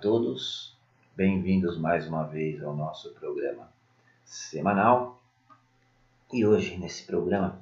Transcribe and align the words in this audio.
todos, 0.00 0.74
bem-vindos 1.14 1.76
mais 1.76 2.08
uma 2.08 2.24
vez 2.24 2.62
ao 2.62 2.74
nosso 2.74 3.10
programa 3.10 3.70
semanal. 4.24 5.20
E 6.32 6.46
hoje, 6.46 6.78
nesse 6.78 7.04
programa, 7.04 7.60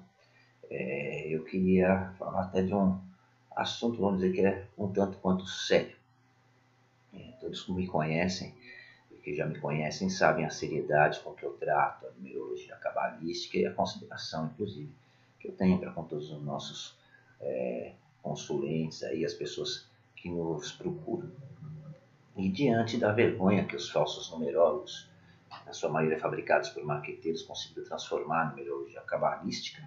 é, 0.71 1.27
eu 1.29 1.43
queria 1.43 2.15
falar 2.17 2.43
até 2.43 2.63
de 2.63 2.73
um 2.73 2.97
assunto, 3.57 4.01
vamos 4.01 4.21
dizer 4.21 4.33
que 4.33 4.47
é 4.47 4.65
um 4.79 4.87
tanto 4.87 5.19
quanto 5.19 5.49
sério. 5.49 5.97
É, 7.13 7.33
todos 7.41 7.65
que 7.65 7.73
me 7.73 7.89
conhecem, 7.89 8.55
que 9.25 9.35
já 9.35 9.45
me 9.45 9.59
conhecem, 9.59 10.09
sabem 10.09 10.45
a 10.45 10.51
seriedade 10.51 11.19
com 11.21 11.33
que 11.33 11.43
eu 11.43 11.55
trato 11.55 12.07
a 12.07 12.11
numerologia 12.13 12.77
cabalística 12.77 13.59
e 13.59 13.67
a 13.67 13.75
consideração, 13.75 14.47
inclusive, 14.47 14.93
que 15.41 15.49
eu 15.49 15.53
tenho 15.57 15.77
para 15.81 15.91
com 15.91 16.05
todos 16.05 16.31
os 16.31 16.41
nossos 16.45 16.95
é, 17.41 17.95
consulentes, 18.23 19.03
aí, 19.03 19.25
as 19.25 19.35
pessoas 19.35 19.89
que 20.15 20.31
nos 20.31 20.71
procuram. 20.71 21.29
E 22.39 22.49
diante 22.49 22.97
da 22.99 23.13
vergonha 23.13 23.67
que 23.67 23.75
os 23.75 23.91
falsos 23.91 24.31
numerólogos, 24.31 25.11
na 25.67 25.73
sua 25.73 25.91
maioria 25.91 26.21
fabricados 26.21 26.69
por 26.69 26.85
marqueteiros, 26.85 27.43
conseguiram 27.43 27.85
transformar 27.85 28.43
a 28.43 28.51
numerologia 28.51 29.01
cabalística, 29.01 29.83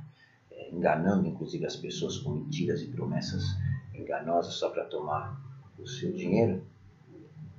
é, 0.52 0.70
enganando 0.70 1.26
inclusive 1.26 1.66
as 1.66 1.78
pessoas 1.78 2.18
com 2.18 2.32
mentiras 2.32 2.82
e 2.82 2.88
promessas 2.88 3.42
enganosas 3.96 4.56
só 4.56 4.70
para 4.70 4.84
tomar 4.84 5.42
o 5.80 5.88
seu 5.88 6.12
dinheiro, 6.12 6.62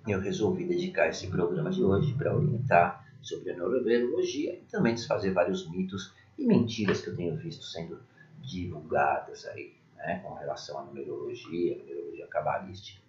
eu 0.06 0.20
resolvi 0.20 0.66
dedicar 0.66 1.09
esse 1.09 1.28
programa 1.28 1.70
de 1.70 1.83
hoje 1.83 2.12
para 2.14 2.36
orientar 2.36 3.06
sobre 3.22 3.52
a 3.52 3.56
numerologia 3.56 4.55
e 4.55 4.64
também 4.70 4.95
desfazer 4.95 5.33
vários 5.33 5.70
mitos 5.70 6.12
e 6.36 6.45
mentiras 6.45 7.00
que 7.00 7.09
eu 7.09 7.16
tenho 7.16 7.36
visto 7.36 7.64
sendo 7.64 7.98
divulgadas 8.41 9.47
aí, 9.47 9.74
né, 9.97 10.19
com 10.19 10.34
relação 10.34 10.78
à 10.78 10.83
numerologia, 10.83 11.78
numerologia 11.78 12.27
cabalística. 12.27 13.00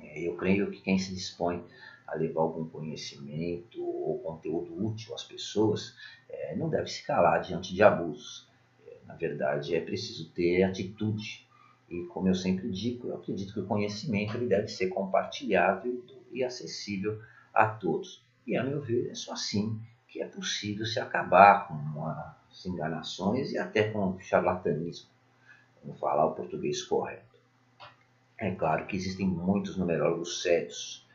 É, 0.00 0.20
eu 0.20 0.36
creio 0.36 0.70
que 0.70 0.80
quem 0.80 0.98
se 0.98 1.14
dispõe 1.14 1.64
a 2.06 2.14
levar 2.14 2.42
algum 2.42 2.68
conhecimento 2.68 3.82
ou 3.82 4.18
conteúdo 4.20 4.86
útil 4.86 5.14
às 5.14 5.24
pessoas 5.24 5.94
é, 6.28 6.54
não 6.54 6.68
deve 6.68 6.88
se 6.88 7.04
calar 7.04 7.40
diante 7.40 7.74
de 7.74 7.82
abusos. 7.82 8.48
É, 8.86 8.96
na 9.06 9.14
verdade, 9.14 9.74
é 9.74 9.80
preciso 9.80 10.30
ter 10.30 10.62
atitude. 10.62 11.46
E 11.88 12.02
como 12.04 12.28
eu 12.28 12.34
sempre 12.34 12.68
digo, 12.70 13.08
eu 13.08 13.16
acredito 13.16 13.52
que 13.52 13.60
o 13.60 13.66
conhecimento 13.66 14.36
ele 14.36 14.46
deve 14.46 14.68
ser 14.68 14.88
compartilhável 14.88 16.04
e 16.32 16.42
acessível 16.44 17.20
a 17.52 17.66
todos. 17.66 18.24
E 18.46 18.56
a 18.56 18.62
meu 18.62 18.80
ver, 18.80 19.10
é 19.10 19.14
só 19.14 19.32
assim 19.32 19.80
que 20.08 20.20
é 20.20 20.26
possível 20.26 20.86
se 20.86 21.00
acabar 21.00 21.68
com 21.68 22.06
as 22.06 22.64
enganações 22.66 23.52
e 23.52 23.58
até 23.58 23.90
com 23.90 24.10
o 24.10 24.20
charlatanismo. 24.20 25.08
Vamos 25.82 26.00
falar 26.00 26.26
o 26.26 26.34
português 26.34 26.82
correto. 26.82 27.35
É 28.38 28.50
claro 28.50 28.86
que 28.86 28.96
existem 28.96 29.26
muitos 29.26 29.76
numerólogos 29.76 30.42
sérios. 30.42 31.06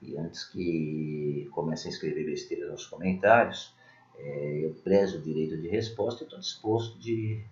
E 0.00 0.16
antes 0.16 0.44
que 0.44 1.48
comecem 1.50 1.90
a 1.90 1.92
escrever 1.92 2.24
besteiras 2.24 2.70
nos 2.70 2.86
comentários, 2.86 3.74
é, 4.16 4.64
eu 4.64 4.74
prezo 4.84 5.18
o 5.18 5.22
direito 5.22 5.56
de 5.60 5.68
resposta 5.68 6.22
e 6.22 6.24
estou 6.24 6.38
disposto 6.38 6.98
de, 7.00 7.44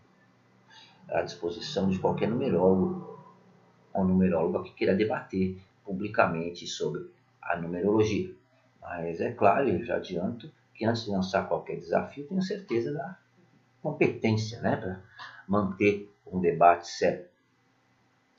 à 1.08 1.22
disposição 1.22 1.88
de 1.90 1.98
qualquer 1.98 2.28
numerólogo 2.28 3.18
ou 3.92 4.04
numeróloga 4.04 4.62
que 4.62 4.74
queira 4.74 4.94
debater 4.94 5.58
publicamente 5.84 6.66
sobre 6.66 7.10
a 7.42 7.56
numerologia. 7.56 8.32
Mas 8.80 9.20
é 9.20 9.32
claro, 9.32 9.68
eu 9.68 9.84
já 9.84 9.96
adianto 9.96 10.52
que 10.72 10.84
antes 10.84 11.04
de 11.04 11.10
lançar 11.10 11.48
qualquer 11.48 11.78
desafio, 11.78 12.26
tenho 12.28 12.42
certeza 12.42 12.92
da 12.92 13.18
competência 13.82 14.60
né, 14.60 14.76
para 14.76 15.02
manter 15.48 16.08
um 16.26 16.40
debate 16.40 16.86
sério. 16.86 17.24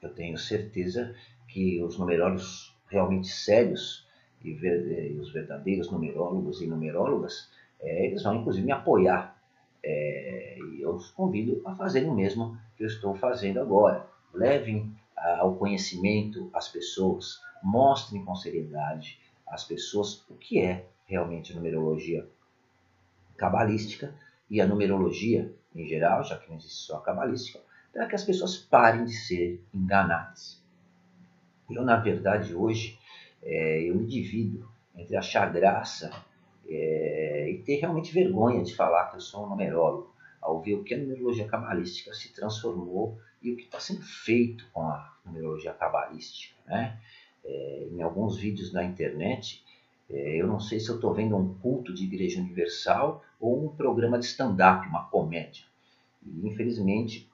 Eu 0.02 0.10
tenho 0.10 0.38
certeza 0.38 1.16
que 1.48 1.82
os 1.82 1.98
numerólogos 1.98 2.76
realmente 2.90 3.28
sérios 3.28 4.08
e, 4.44 4.54
ver, 4.54 5.12
e 5.12 5.20
os 5.20 5.32
verdadeiros 5.32 5.92
numerólogos 5.92 6.62
e 6.62 6.68
numerólogas, 6.68 7.50
é, 7.80 8.06
eles 8.06 8.24
vão 8.24 8.36
inclusive 8.36 8.66
me 8.66 8.72
apoiar. 8.72 9.36
É, 9.84 10.58
e 10.72 10.82
eu 10.82 10.96
os 10.96 11.10
convido 11.12 11.62
a 11.66 11.76
fazerem 11.76 12.10
o 12.10 12.16
mesmo 12.16 12.58
que 12.76 12.84
eu 12.84 12.88
estou 12.88 13.16
fazendo 13.16 13.60
agora. 13.60 14.08
Levem 14.34 14.94
ao 15.16 15.56
conhecimento 15.56 16.50
as 16.54 16.68
pessoas, 16.68 17.42
mostrem 17.64 18.24
com 18.24 18.36
seriedade 18.36 19.20
às 19.48 19.64
pessoas 19.64 20.24
o 20.30 20.36
que 20.36 20.60
é 20.60 20.86
realmente 21.06 21.56
numerologia 21.56 22.28
cabalística 23.36 24.14
e 24.50 24.62
a 24.62 24.68
numerologia 24.68 25.52
em 25.78 25.88
geral, 25.88 26.24
já 26.24 26.38
que 26.38 26.50
não 26.50 26.58
existe 26.58 26.80
só 26.80 26.98
a 26.98 27.02
cabalística, 27.02 27.60
para 27.94 28.08
que 28.08 28.16
as 28.16 28.24
pessoas 28.24 28.58
parem 28.58 29.06
de 29.06 29.14
ser 29.14 29.64
enganadas. 29.74 30.62
Eu, 31.70 31.84
na 31.84 31.98
verdade, 31.98 32.54
hoje, 32.54 32.98
é, 33.44 33.82
eu 33.84 33.96
me 33.96 34.06
divido 34.06 34.68
entre 34.96 35.16
achar 35.16 35.52
graça 35.52 36.12
é, 36.68 37.50
e 37.50 37.58
ter 37.60 37.78
realmente 37.78 38.14
vergonha 38.14 38.64
de 38.64 38.76
falar 38.76 39.10
que 39.10 39.18
eu 39.18 39.22
sou 39.22 39.46
um 39.46 39.50
numerólogo, 39.50 40.14
ao 40.42 40.62
ver 40.62 40.76
o 40.76 40.84
que 40.84 40.94
a 40.94 40.98
numerologia 40.98 41.48
cabalística 41.48 42.14
se 42.14 42.34
transformou 42.34 43.20
e 43.42 43.52
o 43.52 43.58
que 43.58 43.64
está 43.64 43.80
sendo 43.80 44.02
feito 44.02 44.66
com 44.72 44.82
a 44.82 45.14
numerologia 45.26 45.74
cabalística. 45.74 46.56
Né? 46.66 46.98
É, 47.44 47.88
em 47.92 48.02
alguns 48.02 48.38
vídeos 48.38 48.72
na 48.72 48.84
internet, 48.84 49.64
é, 50.10 50.42
eu 50.42 50.48
não 50.48 50.60
sei 50.60 50.80
se 50.80 50.90
eu 50.90 50.96
estou 50.96 51.14
vendo 51.14 51.36
um 51.36 51.54
culto 51.56 51.94
de 51.94 52.06
igreja 52.06 52.40
universal 52.40 53.24
ou 53.40 53.66
um 53.66 53.76
programa 53.76 54.18
de 54.18 54.26
stand-up, 54.26 54.88
uma 54.88 55.06
comédia. 55.06 55.66
E, 56.26 56.48
infelizmente, 56.48 57.30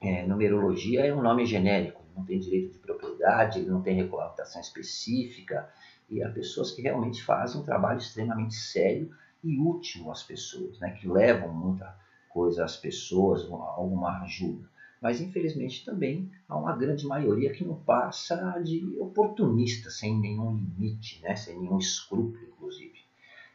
é, 0.00 0.26
numerologia 0.26 1.06
é 1.06 1.12
um 1.12 1.22
nome 1.22 1.44
genérico, 1.44 2.02
não 2.16 2.24
tem 2.24 2.38
direito 2.38 2.72
de 2.72 2.78
propriedade, 2.78 3.58
ele 3.58 3.70
não 3.70 3.82
tem 3.82 3.96
regulamentação 3.96 4.60
específica, 4.60 5.68
e 6.08 6.22
há 6.22 6.30
pessoas 6.30 6.70
que 6.70 6.82
realmente 6.82 7.22
fazem 7.22 7.60
um 7.60 7.64
trabalho 7.64 7.98
extremamente 7.98 8.54
sério 8.54 9.10
e 9.42 9.58
útil 9.58 10.10
às 10.10 10.22
pessoas, 10.22 10.78
né, 10.78 10.90
que 10.92 11.08
levam 11.08 11.52
muita 11.52 11.96
coisa 12.28 12.64
às 12.64 12.76
pessoas, 12.76 13.42
alguma 13.50 14.22
ajuda. 14.22 14.68
Mas 15.00 15.20
infelizmente 15.20 15.84
também 15.84 16.30
há 16.48 16.56
uma 16.56 16.76
grande 16.76 17.06
maioria 17.06 17.52
que 17.52 17.64
não 17.64 17.76
passa 17.76 18.58
de 18.64 18.96
oportunista, 18.98 19.90
sem 19.90 20.18
nenhum 20.18 20.56
limite, 20.56 21.20
né, 21.22 21.36
sem 21.36 21.58
nenhum 21.58 21.78
escrúpulo, 21.78 22.48
inclusive. 22.48 22.98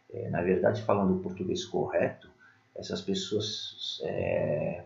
É, 0.10 0.30
na 0.30 0.42
verdade, 0.42 0.84
falando 0.84 1.16
o 1.16 1.20
português 1.20 1.66
correto, 1.66 2.30
essas 2.76 3.02
pessoas 3.02 4.00
é, 4.04 4.86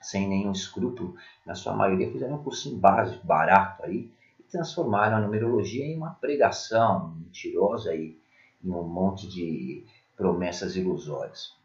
sem 0.00 0.28
nenhum 0.28 0.52
escrúpulo, 0.52 1.16
na 1.44 1.54
sua 1.54 1.74
maioria 1.74 2.10
fizeram 2.10 2.36
um 2.36 2.42
cursinho 2.42 2.76
básico, 2.76 3.26
barato 3.26 3.84
aí, 3.84 4.10
e 4.38 4.42
transformaram 4.44 5.16
a 5.16 5.20
numerologia 5.20 5.84
em 5.84 5.96
uma 5.96 6.10
pregação 6.10 7.14
mentirosa 7.16 7.94
e 7.94 8.16
em 8.64 8.70
um 8.70 8.84
monte 8.84 9.28
de 9.28 9.84
promessas 10.16 10.76
ilusórias. 10.76 11.56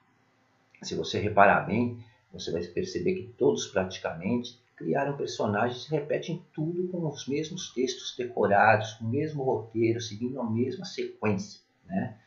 Se 0.81 0.95
você 0.95 1.19
reparar 1.19 1.61
bem, 1.61 2.03
você 2.31 2.51
vai 2.51 2.63
perceber 2.63 3.15
que 3.15 3.33
todos 3.37 3.67
praticamente 3.67 4.59
criaram 4.75 5.15
personagens 5.15 5.85
que 5.85 5.91
repetem 5.91 6.43
tudo 6.53 6.87
com 6.89 7.07
os 7.07 7.27
mesmos 7.27 7.73
textos 7.73 8.15
decorados, 8.17 8.93
com 8.93 9.05
o 9.05 9.09
mesmo 9.09 9.43
roteiro, 9.43 10.01
seguindo 10.01 10.41
a 10.41 10.49
mesma 10.49 10.83
sequência. 10.83 11.61
Né? 11.85 12.17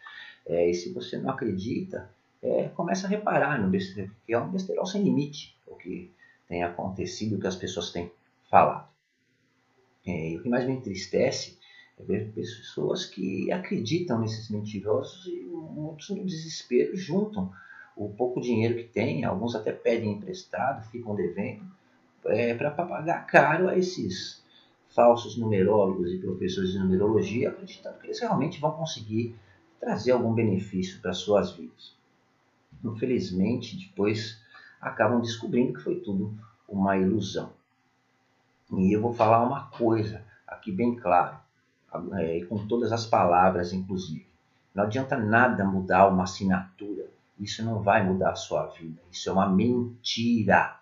É, 0.47 0.71
e 0.71 0.75
se 0.75 0.93
você 0.93 1.19
não 1.19 1.31
acredita, 1.31 2.09
é, 2.41 2.69
começa 2.69 3.07
a 3.07 3.11
reparar 3.11 3.61
no 3.61 3.69
besteiro, 3.69 4.15
que 4.25 4.33
é 4.33 4.39
um 4.39 4.51
besterol 4.51 4.87
sem 4.87 5.03
limite 5.03 5.56
o 5.67 5.77
que 5.77 6.11
tem 6.49 6.63
acontecido, 6.63 7.37
o 7.37 7.41
que 7.41 7.47
as 7.47 7.57
pessoas 7.57 7.91
têm 7.91 8.11
falado. 8.51 8.89
É, 10.07 10.31
e 10.31 10.37
o 10.37 10.43
que 10.43 10.49
mais 10.49 10.65
me 10.65 10.73
entristece 10.73 11.59
é 11.99 12.03
ver 12.03 12.31
pessoas 12.33 13.05
que 13.07 13.51
acreditam 13.51 14.21
nesses 14.21 14.49
mentirosos 14.51 15.27
e 15.27 15.41
muitos 15.45 16.11
no 16.11 16.25
desespero 16.25 16.97
juntam 16.97 17.53
o 17.97 18.11
pouco 18.11 18.41
dinheiro 18.41 18.77
que 18.77 18.85
têm, 18.85 19.25
alguns 19.25 19.55
até 19.55 19.73
pedem 19.73 20.13
emprestado, 20.13 20.87
ficam 20.91 21.15
devendo, 21.15 21.65
é, 22.27 22.55
para 22.55 22.71
pagar 22.71 23.27
caro 23.27 23.69
a 23.69 23.77
esses 23.77 24.45
falsos 24.89 25.37
numerólogos 25.37 26.13
e 26.13 26.19
professores 26.19 26.73
de 26.73 26.79
numerologia, 26.79 27.49
acreditando 27.49 27.99
que 27.99 28.07
eles 28.07 28.21
realmente 28.21 28.61
vão 28.61 28.73
conseguir 28.73 29.35
trazer 29.81 30.13
algum 30.13 30.33
benefício 30.33 31.01
para 31.01 31.13
suas 31.13 31.53
vidas. 31.53 31.97
Infelizmente, 32.85 33.77
depois 33.77 34.39
acabam 34.81 35.21
descobrindo 35.21 35.75
que 35.75 35.83
foi 35.83 35.97
tudo 35.97 36.33
uma 36.69 36.97
ilusão. 36.97 37.53
E 38.73 38.93
eu 38.93 39.01
vou 39.01 39.13
falar 39.13 39.45
uma 39.45 39.67
coisa 39.71 40.25
aqui 40.47 40.73
bem 40.73 40.97
claro, 40.97 41.37
é, 42.15 42.45
com 42.45 42.67
todas 42.67 42.93
as 42.93 43.07
palavras, 43.07 43.73
inclusive. 43.73 44.27
Não 44.75 44.85
adianta 44.85 45.17
nada 45.17 45.65
mudar 45.65 46.09
uma 46.09 46.25
assinatura, 46.25 47.07
isso 47.39 47.65
não 47.65 47.83
vai 47.83 48.05
mudar 48.05 48.31
a 48.31 48.37
sua 48.37 48.67
vida, 48.67 49.01
isso 49.11 49.29
é 49.29 49.33
uma 49.33 49.49
mentira. 49.49 50.79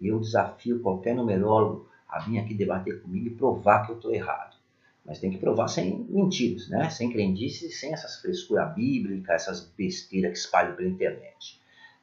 Eu 0.00 0.18
desafio 0.18 0.80
qualquer 0.80 1.14
numerólogo 1.14 1.86
a 2.08 2.18
vir 2.18 2.38
aqui 2.38 2.54
debater 2.54 3.00
comigo 3.02 3.28
e 3.28 3.34
provar 3.34 3.84
que 3.84 3.92
eu 3.92 3.96
estou 3.96 4.12
errado. 4.12 4.56
Mas 5.04 5.18
tem 5.18 5.30
que 5.30 5.38
provar 5.38 5.68
sem 5.68 6.04
mentiras, 6.08 6.68
né? 6.68 6.90
sem 6.90 7.10
crendices 7.10 7.78
sem 7.78 7.92
essas 7.92 8.20
frescuras 8.20 8.74
bíblicas, 8.74 9.42
essas 9.42 9.60
besteiras 9.76 10.32
que 10.32 10.38
espalham 10.38 10.74
pela 10.74 10.88
internet. 10.88 11.60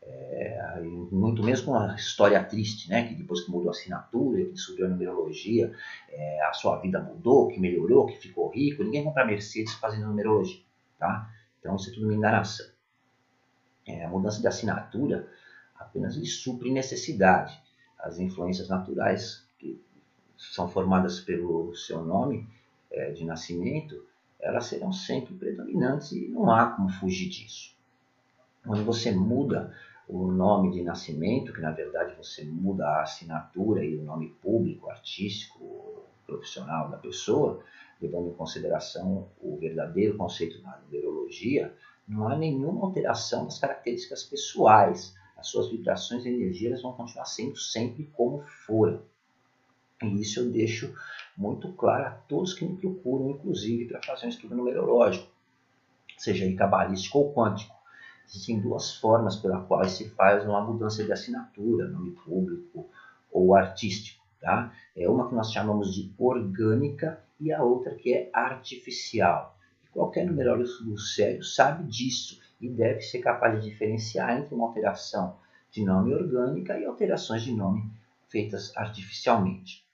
É, 0.09 0.81
muito 1.11 1.43
mesmo 1.43 1.67
com 1.67 1.71
uma 1.71 1.95
história 1.95 2.43
triste, 2.43 2.89
né? 2.89 3.07
Que 3.07 3.15
depois 3.15 3.41
que 3.41 3.51
mudou 3.51 3.69
a 3.69 3.71
assinatura, 3.71 4.45
que 4.45 4.57
subiu 4.57 4.85
a 4.85 4.89
numerologia, 4.89 5.73
é, 6.09 6.43
a 6.43 6.53
sua 6.53 6.77
vida 6.77 6.99
mudou, 6.99 7.47
que 7.47 7.59
melhorou, 7.59 8.05
que 8.05 8.17
ficou 8.17 8.49
rico. 8.49 8.83
Ninguém 8.83 9.03
compra 9.03 9.25
Mercedes 9.25 9.73
fazendo 9.73 10.07
numerologia, 10.07 10.61
tá? 10.97 11.29
Então 11.59 11.75
isso 11.75 11.89
é 11.89 11.93
tudo 11.93 12.05
uma 12.05 12.15
enganação. 12.15 12.67
É, 13.85 14.05
a 14.05 14.09
mudança 14.09 14.41
de 14.41 14.47
assinatura 14.47 15.27
apenas 15.75 16.15
lhe 16.15 16.25
supre 16.25 16.71
necessidade. 16.71 17.59
As 17.97 18.19
influências 18.19 18.69
naturais 18.69 19.45
que 19.57 19.81
são 20.37 20.69
formadas 20.69 21.19
pelo 21.19 21.75
seu 21.75 22.03
nome 22.03 22.47
é, 22.91 23.11
de 23.11 23.25
nascimento, 23.25 24.05
elas 24.39 24.65
serão 24.65 24.91
sempre 24.91 25.33
predominantes 25.33 26.11
e 26.11 26.27
não 26.27 26.51
há 26.51 26.67
como 26.67 26.89
fugir 26.89 27.29
disso. 27.29 27.75
Quando 28.63 28.83
você 28.83 29.11
muda 29.11 29.73
o 30.07 30.31
nome 30.31 30.71
de 30.71 30.83
nascimento, 30.83 31.51
que 31.51 31.59
na 31.59 31.71
verdade 31.71 32.15
você 32.15 32.43
muda 32.45 32.87
a 32.87 33.01
assinatura 33.03 33.83
e 33.83 33.97
o 33.97 34.03
nome 34.03 34.29
público, 34.41 34.89
artístico, 34.89 36.05
profissional 36.25 36.89
da 36.89 36.97
pessoa, 36.97 37.63
levando 38.01 38.29
em 38.29 38.33
consideração 38.33 39.27
o 39.41 39.57
verdadeiro 39.57 40.17
conceito 40.17 40.61
da 40.61 40.79
numerologia, 40.85 41.73
não 42.07 42.27
há 42.27 42.37
nenhuma 42.37 42.85
alteração 42.85 43.45
das 43.45 43.59
características 43.59 44.23
pessoais. 44.23 45.15
As 45.35 45.47
suas 45.47 45.69
vibrações 45.69 46.25
e 46.25 46.29
energias 46.29 46.81
vão 46.81 46.93
continuar 46.93 47.25
sendo 47.25 47.57
sempre 47.57 48.09
como 48.13 48.41
foram. 48.65 49.01
E 50.01 50.21
isso 50.21 50.39
eu 50.39 50.49
deixo 50.49 50.93
muito 51.35 51.73
claro 51.73 52.05
a 52.05 52.11
todos 52.11 52.53
que 52.53 52.65
me 52.65 52.77
procuram, 52.77 53.31
inclusive 53.31 53.85
para 53.85 54.01
fazer 54.03 54.27
um 54.27 54.29
estudo 54.29 54.55
numerológico, 54.55 55.27
seja 56.17 56.45
ele 56.45 56.55
cabalístico 56.55 57.19
ou 57.19 57.33
quântico. 57.33 57.76
Existem 58.27 58.59
duas 58.59 58.95
formas 58.95 59.37
pela 59.37 59.61
quais 59.61 59.93
se 59.93 60.09
faz 60.09 60.43
uma 60.43 60.61
mudança 60.61 61.03
de 61.03 61.11
assinatura, 61.11 61.87
nome 61.87 62.11
público 62.11 62.89
ou 63.31 63.55
artístico. 63.55 64.25
Tá? 64.41 64.73
É 64.95 65.09
uma 65.09 65.27
que 65.29 65.35
nós 65.35 65.51
chamamos 65.51 65.93
de 65.95 66.13
orgânica 66.17 67.21
e 67.39 67.51
a 67.53 67.63
outra 67.63 67.95
que 67.95 68.13
é 68.13 68.29
artificial. 68.33 69.57
Qualquer 69.91 70.25
numerólogo 70.25 70.97
sério 70.97 71.43
sabe 71.43 71.85
disso 71.85 72.39
e 72.59 72.69
deve 72.69 73.01
ser 73.01 73.19
capaz 73.19 73.61
de 73.61 73.69
diferenciar 73.69 74.37
entre 74.37 74.53
uma 74.53 74.67
alteração 74.67 75.37
de 75.71 75.83
nome 75.83 76.13
orgânica 76.13 76.77
e 76.77 76.85
alterações 76.85 77.41
de 77.41 77.53
nome 77.53 77.89
feitas 78.27 78.75
artificialmente. 78.75 79.85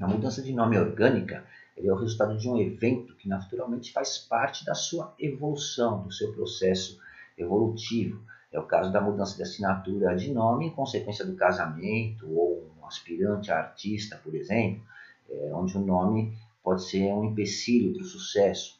A 0.00 0.06
mudança 0.06 0.42
de 0.42 0.52
nome 0.52 0.78
orgânica 0.78 1.44
é 1.76 1.92
o 1.92 1.96
resultado 1.96 2.36
de 2.36 2.48
um 2.48 2.58
evento 2.58 3.14
que 3.16 3.28
naturalmente 3.28 3.92
faz 3.92 4.18
parte 4.18 4.64
da 4.64 4.74
sua 4.74 5.14
evolução, 5.18 6.02
do 6.02 6.12
seu 6.12 6.32
processo 6.32 7.00
evolutivo. 7.38 8.22
É 8.52 8.58
o 8.58 8.64
caso 8.64 8.92
da 8.92 9.00
mudança 9.00 9.36
de 9.36 9.42
assinatura 9.42 10.16
de 10.16 10.32
nome 10.32 10.66
em 10.66 10.74
consequência 10.74 11.24
do 11.24 11.36
casamento 11.36 12.28
ou 12.30 12.66
um 12.80 12.86
aspirante 12.86 13.50
a 13.50 13.58
artista, 13.58 14.16
por 14.22 14.34
exemplo, 14.34 14.82
é, 15.30 15.50
onde 15.54 15.76
o 15.76 15.80
nome 15.80 16.36
pode 16.62 16.84
ser 16.84 17.12
um 17.12 17.24
empecilho 17.24 17.92
para 17.94 18.02
o 18.02 18.06
sucesso 18.06 18.78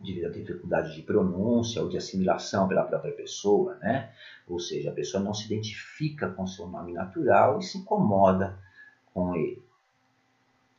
devido 0.00 0.26
à 0.26 0.30
dificuldade 0.30 0.94
de 0.94 1.02
pronúncia 1.02 1.82
ou 1.82 1.88
de 1.88 1.96
assimilação 1.96 2.68
pela 2.68 2.84
própria 2.84 3.12
pessoa, 3.12 3.74
né? 3.76 4.12
Ou 4.48 4.60
seja, 4.60 4.90
a 4.90 4.94
pessoa 4.94 5.22
não 5.22 5.34
se 5.34 5.46
identifica 5.46 6.28
com 6.28 6.46
seu 6.46 6.68
nome 6.68 6.92
natural 6.92 7.58
e 7.58 7.62
se 7.62 7.78
incomoda 7.78 8.58
com 9.12 9.34
ele. 9.34 9.62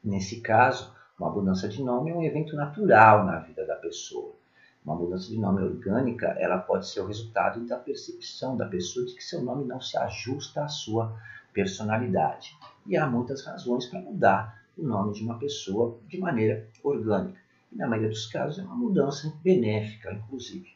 Nesse 0.01 0.39
caso, 0.39 0.95
uma 1.19 1.29
mudança 1.29 1.67
de 1.67 1.83
nome 1.83 2.11
é 2.11 2.15
um 2.15 2.23
evento 2.23 2.55
natural 2.55 3.25
na 3.25 3.39
vida 3.39 3.65
da 3.65 3.75
pessoa. 3.75 4.38
Uma 4.85 4.95
mudança 4.95 5.27
de 5.27 5.37
nome 5.37 5.61
orgânica, 5.61 6.27
ela 6.39 6.57
pode 6.57 6.87
ser 6.87 7.01
o 7.01 7.07
resultado 7.07 7.65
da 7.65 7.77
percepção 7.77 8.55
da 8.55 8.65
pessoa 8.65 9.05
de 9.05 9.13
que 9.13 9.23
seu 9.23 9.41
nome 9.41 9.65
não 9.65 9.81
se 9.81 9.97
ajusta 9.97 10.63
à 10.63 10.67
sua 10.67 11.15
personalidade. 11.53 12.57
E 12.85 12.95
há 12.95 13.05
muitas 13.05 13.45
razões 13.45 13.85
para 13.85 14.01
mudar 14.01 14.63
o 14.77 14.83
nome 14.83 15.13
de 15.13 15.23
uma 15.23 15.37
pessoa 15.37 15.99
de 16.07 16.17
maneira 16.17 16.67
orgânica. 16.83 17.39
E 17.71 17.75
na 17.75 17.87
maioria 17.87 18.09
dos 18.09 18.25
casos 18.27 18.59
é 18.59 18.63
uma 18.63 18.75
mudança 18.75 19.31
benéfica, 19.43 20.13
inclusive. 20.13 20.69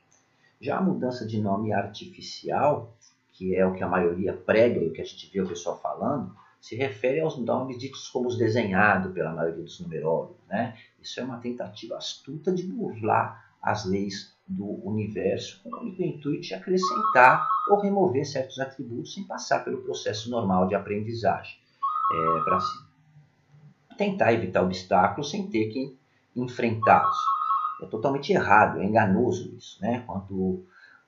Já 0.59 0.77
a 0.77 0.81
mudança 0.81 1.25
de 1.25 1.41
nome 1.41 1.73
artificial, 1.73 2.95
que 3.31 3.55
é 3.55 3.65
o 3.65 3.73
que 3.73 3.83
a 3.83 3.87
maioria 3.87 4.33
prega 4.33 4.79
e 4.79 4.87
o 4.87 4.93
que 4.93 5.01
a 5.01 5.05
gente 5.05 5.31
vê 5.31 5.41
o 5.41 5.47
pessoal 5.47 5.79
falando, 5.81 6.35
se 6.61 6.75
refere 6.75 7.19
aos 7.19 7.37
nomes 7.37 7.77
ditos 7.77 8.07
como 8.07 8.27
os 8.27 8.37
desenhados 8.37 9.11
pela 9.11 9.33
maioria 9.33 9.63
dos 9.63 9.79
numerólogos. 9.79 10.37
Né? 10.47 10.77
Isso 11.01 11.19
é 11.19 11.23
uma 11.23 11.39
tentativa 11.39 11.97
astuta 11.97 12.53
de 12.53 12.63
burlar 12.63 13.42
as 13.63 13.85
leis 13.85 14.33
do 14.45 14.65
universo, 14.85 15.61
com 15.63 15.69
o 15.69 15.79
único 15.79 16.03
intuito 16.03 16.41
de 16.41 16.53
acrescentar 16.53 17.47
ou 17.69 17.79
remover 17.79 18.25
certos 18.25 18.59
atributos 18.59 19.13
sem 19.13 19.23
passar 19.23 19.63
pelo 19.63 19.81
processo 19.81 20.29
normal 20.29 20.67
de 20.67 20.75
aprendizagem, 20.75 21.57
é, 22.11 22.43
para 22.43 22.59
tentar 23.97 24.33
evitar 24.33 24.63
obstáculos 24.63 25.31
sem 25.31 25.49
ter 25.49 25.69
que 25.69 25.97
enfrentá-los. 26.35 27.17
É 27.81 27.85
totalmente 27.85 28.33
errado, 28.33 28.79
é 28.79 28.85
enganoso 28.85 29.55
isso, 29.55 29.81
né? 29.81 30.03
Quando 30.05 30.65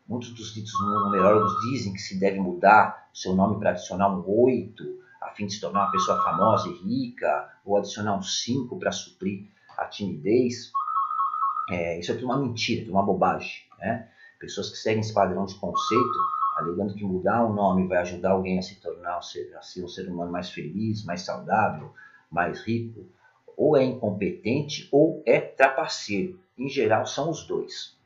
muitos 0.07 0.31
dos 0.31 0.53
ditos 0.53 0.73
numerólogos 0.79 1.59
dizem 1.69 1.93
que 1.93 1.99
se 1.99 2.19
deve 2.19 2.39
mudar 2.39 3.09
seu 3.13 3.35
nome 3.35 3.59
para 3.59 3.71
adicionar 3.71 4.09
um 4.09 4.23
8, 4.27 4.83
a 5.21 5.29
fim 5.31 5.45
de 5.45 5.53
se 5.53 5.61
tornar 5.61 5.85
uma 5.85 5.91
pessoa 5.91 6.21
famosa 6.23 6.69
e 6.69 6.73
rica, 6.73 7.49
ou 7.65 7.77
adicionar 7.77 8.15
um 8.17 8.21
5 8.21 8.77
para 8.77 8.91
suprir 8.91 9.47
a 9.77 9.85
timidez, 9.85 10.71
é, 11.69 11.99
isso 11.99 12.11
é 12.11 12.15
tudo 12.15 12.25
uma 12.25 12.37
mentira, 12.37 12.81
tudo 12.81 12.93
uma 12.93 13.03
bobagem. 13.03 13.63
Né? 13.79 14.07
Pessoas 14.39 14.69
que 14.69 14.77
seguem 14.77 15.01
esse 15.01 15.13
padrão 15.13 15.45
de 15.45 15.55
conceito, 15.55 16.13
alegando 16.57 16.93
que 16.93 17.03
mudar 17.03 17.43
o 17.43 17.53
nome 17.53 17.87
vai 17.87 17.97
ajudar 17.99 18.31
alguém 18.31 18.59
a 18.59 18.61
se 18.61 18.75
tornar 18.75 19.17
a 19.17 19.21
ser 19.21 19.83
um 19.83 19.87
ser 19.87 20.07
humano 20.07 20.31
mais 20.31 20.49
feliz, 20.49 21.03
mais 21.03 21.21
saudável, 21.21 21.91
mais 22.29 22.61
rico, 22.61 23.05
ou 23.57 23.75
é 23.75 23.83
incompetente 23.83 24.87
ou 24.91 25.23
é 25.25 25.39
trapaceiro. 25.39 26.39
Em 26.57 26.69
geral, 26.69 27.05
são 27.05 27.29
os 27.29 27.45
dois. 27.45 27.97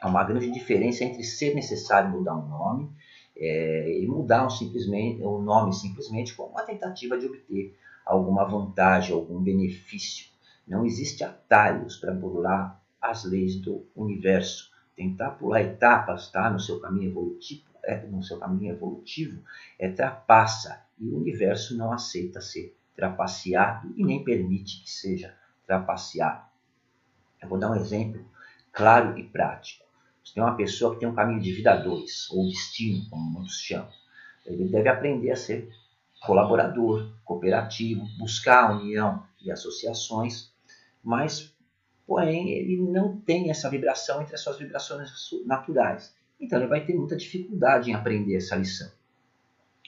Há 0.00 0.08
uma 0.08 0.24
grande 0.24 0.50
diferença 0.50 1.04
entre 1.04 1.24
ser 1.24 1.54
necessário 1.54 2.10
mudar 2.10 2.36
um 2.36 2.46
nome 2.46 2.90
é, 3.36 3.98
e 3.98 4.06
mudar 4.06 4.46
um 4.46 4.50
simplesmente, 4.50 5.22
um 5.22 5.40
nome 5.40 5.72
simplesmente 5.72 6.34
como 6.34 6.50
uma 6.50 6.62
tentativa 6.62 7.18
de 7.18 7.26
obter 7.26 7.76
alguma 8.04 8.44
vantagem, 8.44 9.14
algum 9.14 9.40
benefício 9.40 10.33
não 10.66 10.84
existe 10.84 11.22
atalhos 11.22 11.96
para 11.96 12.12
burlar 12.12 12.80
as 13.00 13.24
leis 13.24 13.56
do 13.56 13.86
universo. 13.94 14.72
Tentar 14.96 15.32
pular 15.32 15.60
etapas 15.60 16.30
tá, 16.30 16.48
no 16.48 16.60
seu 16.60 16.80
caminho 16.80 17.10
evolutivo, 17.10 17.64
é, 17.82 18.06
no 18.06 18.22
seu 18.22 18.38
caminho 18.38 18.72
evolutivo 18.72 19.42
é 19.78 19.90
trapaça 19.90 20.84
e 20.98 21.08
o 21.08 21.16
universo 21.18 21.76
não 21.76 21.92
aceita 21.92 22.40
ser 22.40 22.76
trapaceado 22.96 23.92
e 23.96 24.04
nem 24.04 24.22
permite 24.22 24.82
que 24.82 24.90
seja 24.90 25.34
trapaceado. 25.66 26.44
Eu 27.42 27.48
vou 27.48 27.58
dar 27.58 27.70
um 27.70 27.74
exemplo 27.74 28.24
claro 28.72 29.18
e 29.18 29.24
prático. 29.24 29.84
Você 30.24 30.34
tem 30.34 30.42
uma 30.42 30.56
pessoa 30.56 30.94
que 30.94 31.00
tem 31.00 31.08
um 31.08 31.14
caminho 31.14 31.40
de 31.40 31.52
vida 31.52 31.76
2, 31.76 32.30
ou 32.30 32.48
destino, 32.48 33.08
como 33.10 33.22
muitos 33.22 33.60
chamam. 33.60 33.90
Ele 34.46 34.68
deve 34.68 34.88
aprender 34.88 35.30
a 35.30 35.36
ser 35.36 35.68
colaborador, 36.20 37.12
cooperativo, 37.24 38.06
buscar 38.18 38.70
a 38.70 38.72
união 38.76 39.22
e 39.42 39.50
associações 39.50 40.53
mas, 41.04 41.54
porém, 42.06 42.50
ele 42.52 42.80
não 42.80 43.16
tem 43.18 43.50
essa 43.50 43.68
vibração 43.68 44.22
entre 44.22 44.34
as 44.34 44.40
suas 44.40 44.58
vibrações 44.58 45.10
naturais. 45.44 46.14
Então, 46.40 46.58
ele 46.58 46.68
vai 46.68 46.84
ter 46.84 46.94
muita 46.94 47.16
dificuldade 47.16 47.90
em 47.90 47.94
aprender 47.94 48.36
essa 48.36 48.56
lição. 48.56 48.90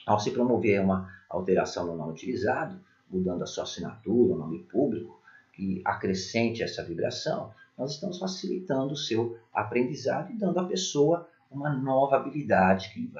Ao 0.05 0.19
se 0.19 0.31
promover 0.31 0.79
uma 0.79 1.11
alteração 1.29 1.87
no 1.87 1.97
nome 1.97 2.13
utilizado, 2.13 2.79
mudando 3.09 3.41
a 3.41 3.45
sua 3.45 3.63
assinatura, 3.63 4.33
o 4.33 4.37
nome 4.37 4.59
público, 4.63 5.19
que 5.53 5.81
acrescente 5.83 6.61
essa 6.61 6.83
vibração, 6.83 7.51
nós 7.77 7.93
estamos 7.93 8.19
facilitando 8.19 8.93
o 8.93 8.97
seu 8.97 9.37
aprendizado 9.53 10.31
e 10.31 10.37
dando 10.37 10.59
à 10.59 10.65
pessoa 10.65 11.27
uma 11.49 11.69
nova 11.69 12.17
habilidade 12.17 12.89
que 12.93 13.11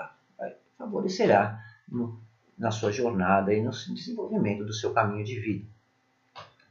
favorecerá 0.77 1.63
no, 1.87 2.19
na 2.57 2.71
sua 2.71 2.91
jornada 2.91 3.53
e 3.53 3.61
no 3.61 3.71
desenvolvimento 3.71 4.65
do 4.65 4.73
seu 4.73 4.93
caminho 4.93 5.23
de 5.23 5.39
vida. 5.39 5.67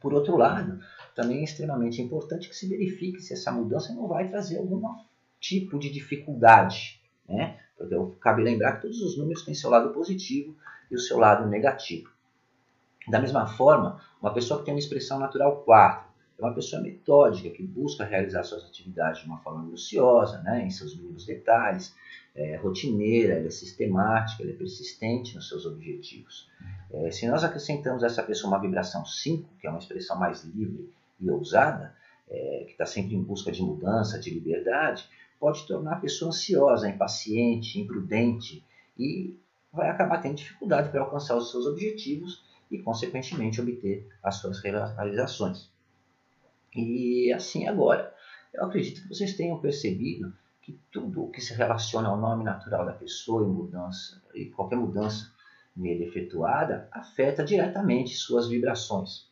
Por 0.01 0.13
outro 0.13 0.37
lado, 0.37 0.79
também 1.17 1.39
é 1.39 1.43
extremamente 1.43 1.99
importante 1.99 2.47
que 2.47 2.55
se 2.55 2.69
verifique 2.69 3.19
se 3.19 3.33
essa 3.33 3.51
mudança 3.51 3.91
não 3.91 4.07
vai 4.07 4.29
trazer 4.29 4.59
algum 4.59 4.79
tipo 5.39 5.79
de 5.79 5.89
dificuldade. 5.89 7.01
Né? 7.27 7.59
Porque 7.75 7.95
cabe 8.21 8.43
lembrar 8.43 8.73
que 8.73 8.83
todos 8.83 9.01
os 9.01 9.17
números 9.17 9.43
têm 9.43 9.55
seu 9.55 9.71
lado 9.71 9.89
positivo 9.89 10.55
e 10.91 10.95
o 10.95 10.99
seu 10.99 11.17
lado 11.17 11.49
negativo. 11.49 12.11
Da 13.07 13.19
mesma 13.19 13.47
forma, 13.47 13.99
uma 14.21 14.31
pessoa 14.31 14.59
que 14.59 14.65
tem 14.65 14.75
uma 14.75 14.79
expressão 14.79 15.17
natural 15.17 15.63
4 15.63 16.07
é 16.37 16.45
uma 16.45 16.53
pessoa 16.53 16.83
metódica, 16.83 17.49
que 17.49 17.63
busca 17.63 18.05
realizar 18.05 18.43
suas 18.43 18.63
atividades 18.63 19.21
de 19.21 19.27
uma 19.27 19.39
forma 19.39 19.63
minuciosa, 19.63 20.37
né, 20.43 20.63
em 20.63 20.69
seus 20.69 20.95
mínimos 20.95 21.25
detalhes, 21.25 21.95
é 22.35 22.57
rotineira, 22.57 23.33
ela 23.33 23.47
é 23.47 23.49
sistemática, 23.49 24.43
ela 24.43 24.51
é 24.51 24.55
persistente 24.55 25.33
nos 25.33 25.49
seus 25.49 25.65
objetivos. 25.65 26.47
É, 26.91 27.09
se 27.09 27.27
nós 27.27 27.43
acrescentamos 27.43 28.03
a 28.03 28.05
essa 28.05 28.21
pessoa 28.21 28.53
uma 28.53 28.61
vibração 28.61 29.03
5, 29.03 29.49
que 29.59 29.65
é 29.65 29.69
uma 29.71 29.79
expressão 29.79 30.19
mais 30.19 30.43
livre 30.43 30.95
e 31.19 31.29
ousada, 31.29 31.95
é, 32.29 32.63
que 32.65 32.71
está 32.71 32.85
sempre 32.85 33.15
em 33.15 33.23
busca 33.23 33.51
de 33.51 33.61
mudança, 33.61 34.19
de 34.19 34.29
liberdade, 34.29 35.07
pode 35.39 35.65
tornar 35.67 35.93
a 35.93 35.99
pessoa 35.99 36.29
ansiosa, 36.29 36.89
impaciente, 36.89 37.79
imprudente 37.79 38.65
e 38.97 39.37
vai 39.71 39.89
acabar 39.89 40.21
tendo 40.21 40.35
dificuldade 40.35 40.89
para 40.89 41.01
alcançar 41.01 41.35
os 41.37 41.51
seus 41.51 41.65
objetivos 41.65 42.43
e, 42.69 42.79
consequentemente, 42.79 43.61
obter 43.61 44.07
as 44.21 44.35
suas 44.35 44.59
realizações. 44.59 45.69
E 46.75 47.31
assim 47.31 47.67
agora, 47.67 48.13
eu 48.53 48.65
acredito 48.65 49.01
que 49.01 49.09
vocês 49.09 49.35
tenham 49.35 49.59
percebido 49.59 50.33
que 50.61 50.79
tudo 50.91 51.23
o 51.23 51.31
que 51.31 51.39
se 51.39 51.53
relaciona 51.53 52.09
ao 52.09 52.17
nome 52.17 52.43
natural 52.43 52.85
da 52.85 52.91
pessoa 52.91 53.43
e 53.43 53.47
mudança 53.47 54.21
e 54.33 54.45
qualquer 54.45 54.75
mudança 54.75 55.31
nele 55.75 56.05
efetuada 56.05 56.89
afeta 56.91 57.43
diretamente 57.43 58.15
suas 58.15 58.49
vibrações. 58.49 59.29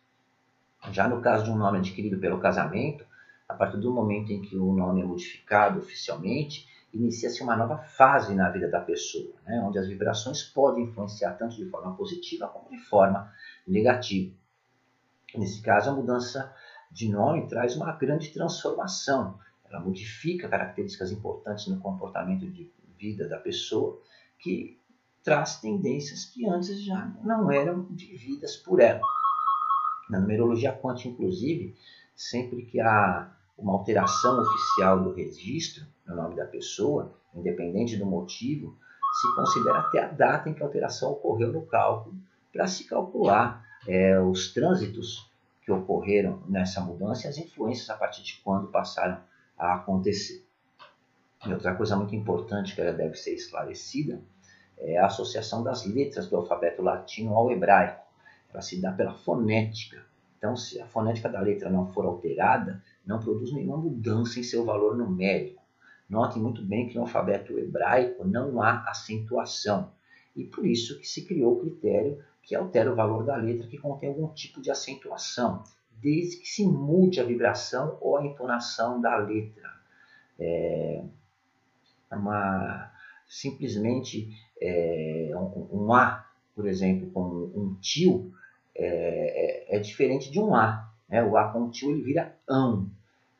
Já 0.92 1.08
no 1.08 1.22
caso 1.22 1.46
de 1.46 1.51
um 1.51 1.56
nome 1.56 1.80
adquirido 1.80 2.20
pelo 2.20 2.39
casamento, 2.39 3.06
a 3.48 3.54
partir 3.54 3.77
do 3.77 3.94
momento 3.94 4.32
em 4.32 4.42
que 4.42 4.58
o 4.58 4.74
nome 4.74 5.01
é 5.01 5.06
modificado 5.06 5.80
oficialmente, 5.80 6.68
inicia-se 6.94 7.44
uma 7.44 7.56
nova 7.56 7.77
fase 7.77 8.34
na 8.34 8.50
vida 8.50 8.70
da 8.70 8.80
pessoa, 8.80 9.34
né, 9.46 9.62
onde 9.62 9.77
as 9.77 9.88
vibrações 9.88 10.44
podem 10.44 10.86
influenciar 10.86 11.34
tanto 11.34 11.56
de 11.56 11.65
forma 11.65 11.96
positiva 11.96 12.48
como 12.48 12.70
de 12.70 12.80
forma 12.80 13.32
negativa. 13.68 14.34
Nesse 15.36 15.62
caso, 15.62 15.89
a 15.89 15.94
mudança 15.94 16.54
de 16.89 17.10
nome 17.10 17.48
traz 17.48 17.75
uma 17.75 17.92
grande 17.92 18.32
transformação. 18.32 19.38
Ela 19.70 19.82
modifica 19.82 20.48
características 20.48 21.12
importantes 21.12 21.68
no 21.68 21.80
comportamento 21.80 22.50
de 22.50 22.72
vida 22.98 23.27
da 23.27 23.38
pessoa, 23.38 24.01
que 24.39 24.80
traz 25.22 25.60
tendências 25.60 26.24
que 26.24 26.48
antes 26.48 26.82
já 26.82 27.12
não 27.24 27.51
eram 27.51 27.84
vividas 27.89 28.56
por 28.56 28.80
ela. 28.80 29.01
Na 30.09 30.19
numerologia 30.19 30.74
quântica, 30.74 31.09
inclusive, 31.09 31.75
sempre 32.15 32.63
que 32.63 32.79
há 32.79 33.31
uma 33.57 33.74
alteração 33.74 34.39
oficial 34.41 35.03
do 35.03 35.13
registro 35.13 35.85
no 36.05 36.15
nome 36.15 36.35
da 36.35 36.45
pessoa, 36.45 37.13
independente 37.33 37.97
do 37.97 38.05
motivo, 38.05 38.77
se 39.21 39.35
considera 39.35 39.79
até 39.79 40.03
a 40.03 40.07
data 40.07 40.50
em 40.50 40.53
que 40.53 40.62
a 40.62 40.65
alteração 40.65 41.12
ocorreu 41.12 41.51
no 41.51 41.65
cálculo, 41.65 42.15
para 42.51 42.67
se 42.67 42.85
calcular 42.85 43.65
é, 43.88 44.19
os 44.19 44.53
trânsitos 44.53 45.29
que 45.62 45.71
ocorreram 45.71 46.43
nessa 46.47 46.79
mudança 46.79 47.25
e 47.25 47.29
as 47.29 47.38
influências 47.38 47.89
a 47.89 47.95
partir 47.95 48.24
de 48.24 48.39
quando 48.43 48.67
passaram 48.67 49.19
a 49.57 49.75
acontecer. 49.75 50.45
E 51.45 51.53
outra 51.53 51.75
coisa 51.75 51.95
muito 51.95 52.15
importante 52.15 52.75
que 52.75 52.81
deve 52.81 53.15
ser 53.15 53.33
esclarecida 53.33 54.21
é 54.77 54.97
a 54.97 55.05
associação 55.05 55.63
das 55.63 55.85
letras 55.85 56.27
do 56.27 56.35
alfabeto 56.38 56.81
latino 56.81 57.35
ao 57.35 57.51
hebraico. 57.51 58.04
Ela 58.55 58.62
se 58.62 58.79
dá 58.81 58.93
pela 58.93 59.13
fonética. 59.13 60.05
Então, 60.38 60.55
se 60.55 60.79
a 60.79 60.88
fonética 60.88 61.27
da 61.27 61.41
letra 61.41 61.69
não 61.69 61.91
for 61.91 62.05
alterada, 62.05 62.81
não 63.05 63.19
produz 63.19 63.51
nenhuma 63.51 63.75
mudança 63.75 64.39
em 64.39 64.43
seu 64.43 64.63
valor 64.63 64.95
numérico. 64.95 65.62
Notem 66.09 66.41
muito 66.41 66.63
bem 66.63 66.88
que 66.88 66.95
no 66.95 67.01
alfabeto 67.01 67.59
hebraico 67.59 68.25
não 68.25 68.62
há 68.62 68.89
acentuação. 68.89 69.91
E 70.35 70.45
por 70.45 70.65
isso 70.65 70.97
que 71.00 71.07
se 71.07 71.25
criou 71.25 71.53
o 71.53 71.59
critério 71.59 72.24
que 72.41 72.55
altera 72.55 72.91
o 72.91 72.95
valor 72.95 73.25
da 73.25 73.35
letra 73.35 73.67
que 73.67 73.77
contém 73.77 74.09
algum 74.09 74.27
tipo 74.29 74.62
de 74.62 74.71
acentuação, 74.71 75.63
desde 75.91 76.38
que 76.38 76.47
se 76.47 76.65
mude 76.65 77.19
a 77.19 77.24
vibração 77.25 77.97
ou 78.00 78.17
a 78.17 78.25
entonação 78.25 79.01
da 79.01 79.17
letra. 79.17 79.69
É 80.39 81.03
uma, 82.12 82.89
simplesmente 83.27 84.29
é, 84.62 85.31
um, 85.35 85.85
um, 85.85 85.93
A, 85.93 86.25
por 86.55 86.67
exemplo, 86.67 87.09
com 87.12 87.21
um 87.21 87.75
tio, 87.81 88.33
é, 88.75 89.74
é, 89.74 89.77
é, 89.77 89.79
diferente 89.79 90.29
de 90.29 90.39
um 90.39 90.53
A. 90.53 90.91
Né? 91.08 91.24
O 91.24 91.38
A 91.38 91.50
com 91.50 91.70
tio 91.70 91.91
ele 91.91 92.01
vira 92.01 92.36
ão, 92.48 92.89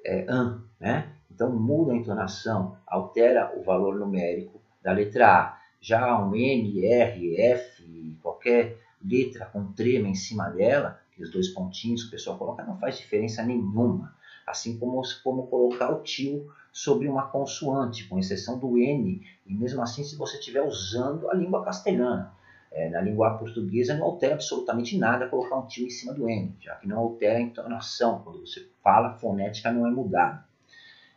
é, 0.04 0.26
an, 0.30 0.64
né? 0.80 1.12
Então 1.30 1.52
muda 1.52 1.92
a 1.92 1.96
entonação, 1.96 2.78
altera 2.88 3.52
o 3.58 3.64
valor 3.64 4.00
numérico 4.00 4.62
da 4.82 4.94
letra 4.94 5.28
A. 5.28 5.60
Já 5.82 6.18
um 6.24 6.36
N, 6.36 6.86
R, 6.86 7.42
F, 7.42 8.18
qualquer 8.22 8.78
letra 9.04 9.46
com 9.46 9.74
trema 9.74 10.08
em 10.08 10.16
cima 10.16 10.50
dela, 10.50 11.00
aqueles 11.12 11.32
dois 11.32 11.50
pontinhos 11.50 12.04
que 12.04 12.08
o 12.08 12.12
pessoal 12.12 12.38
coloca, 12.38 12.64
não 12.64 12.78
faz 12.80 12.98
diferença 12.98 13.44
nenhuma. 13.44 14.16
Assim 14.48 14.78
como, 14.78 15.02
como 15.24 15.48
colocar 15.48 15.92
o 15.92 16.02
tio 16.02 16.48
sobre 16.72 17.08
uma 17.08 17.28
consoante, 17.28 18.08
com 18.08 18.20
exceção 18.20 18.60
do 18.60 18.78
N, 18.78 19.22
e 19.46 19.54
mesmo 19.54 19.82
assim 19.82 20.04
se 20.04 20.16
você 20.16 20.38
estiver 20.38 20.62
usando 20.62 21.30
a 21.30 21.34
língua 21.34 21.64
castelhana. 21.64 22.35
É, 22.76 22.90
na 22.90 23.00
língua 23.00 23.38
portuguesa 23.38 23.96
não 23.96 24.06
altera 24.06 24.34
absolutamente 24.34 24.98
nada 24.98 25.30
colocar 25.30 25.56
um 25.56 25.66
tio 25.66 25.88
em 25.88 25.90
cima 25.90 26.14
do 26.14 26.30
N, 26.30 26.54
já 26.60 26.76
que 26.76 26.86
não 26.86 26.98
altera 26.98 27.38
a 27.38 27.42
entonação. 27.42 28.22
Quando 28.22 28.42
você 28.42 28.68
fala, 28.84 29.12
a 29.12 29.14
fonética 29.14 29.72
não 29.72 29.88
é 29.88 29.90
mudada. 29.90 30.46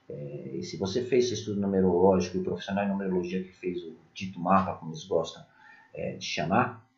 É, 0.08 0.52
e 0.54 0.62
se 0.62 0.76
você 0.76 1.02
fez 1.02 1.24
esse 1.24 1.34
estudo 1.34 1.60
numerológico 1.60 2.38
o 2.38 2.44
profissional 2.44 2.84
em 2.84 2.88
numerologia 2.88 3.42
que 3.42 3.52
fez 3.52 3.82
o 3.82 3.96
dito 4.14 4.38
mapa, 4.38 4.76
como 4.76 4.92
eles 4.92 5.02
gostam 5.02 5.44
é, 5.92 6.12
de 6.12 6.24
chamar, 6.24 6.88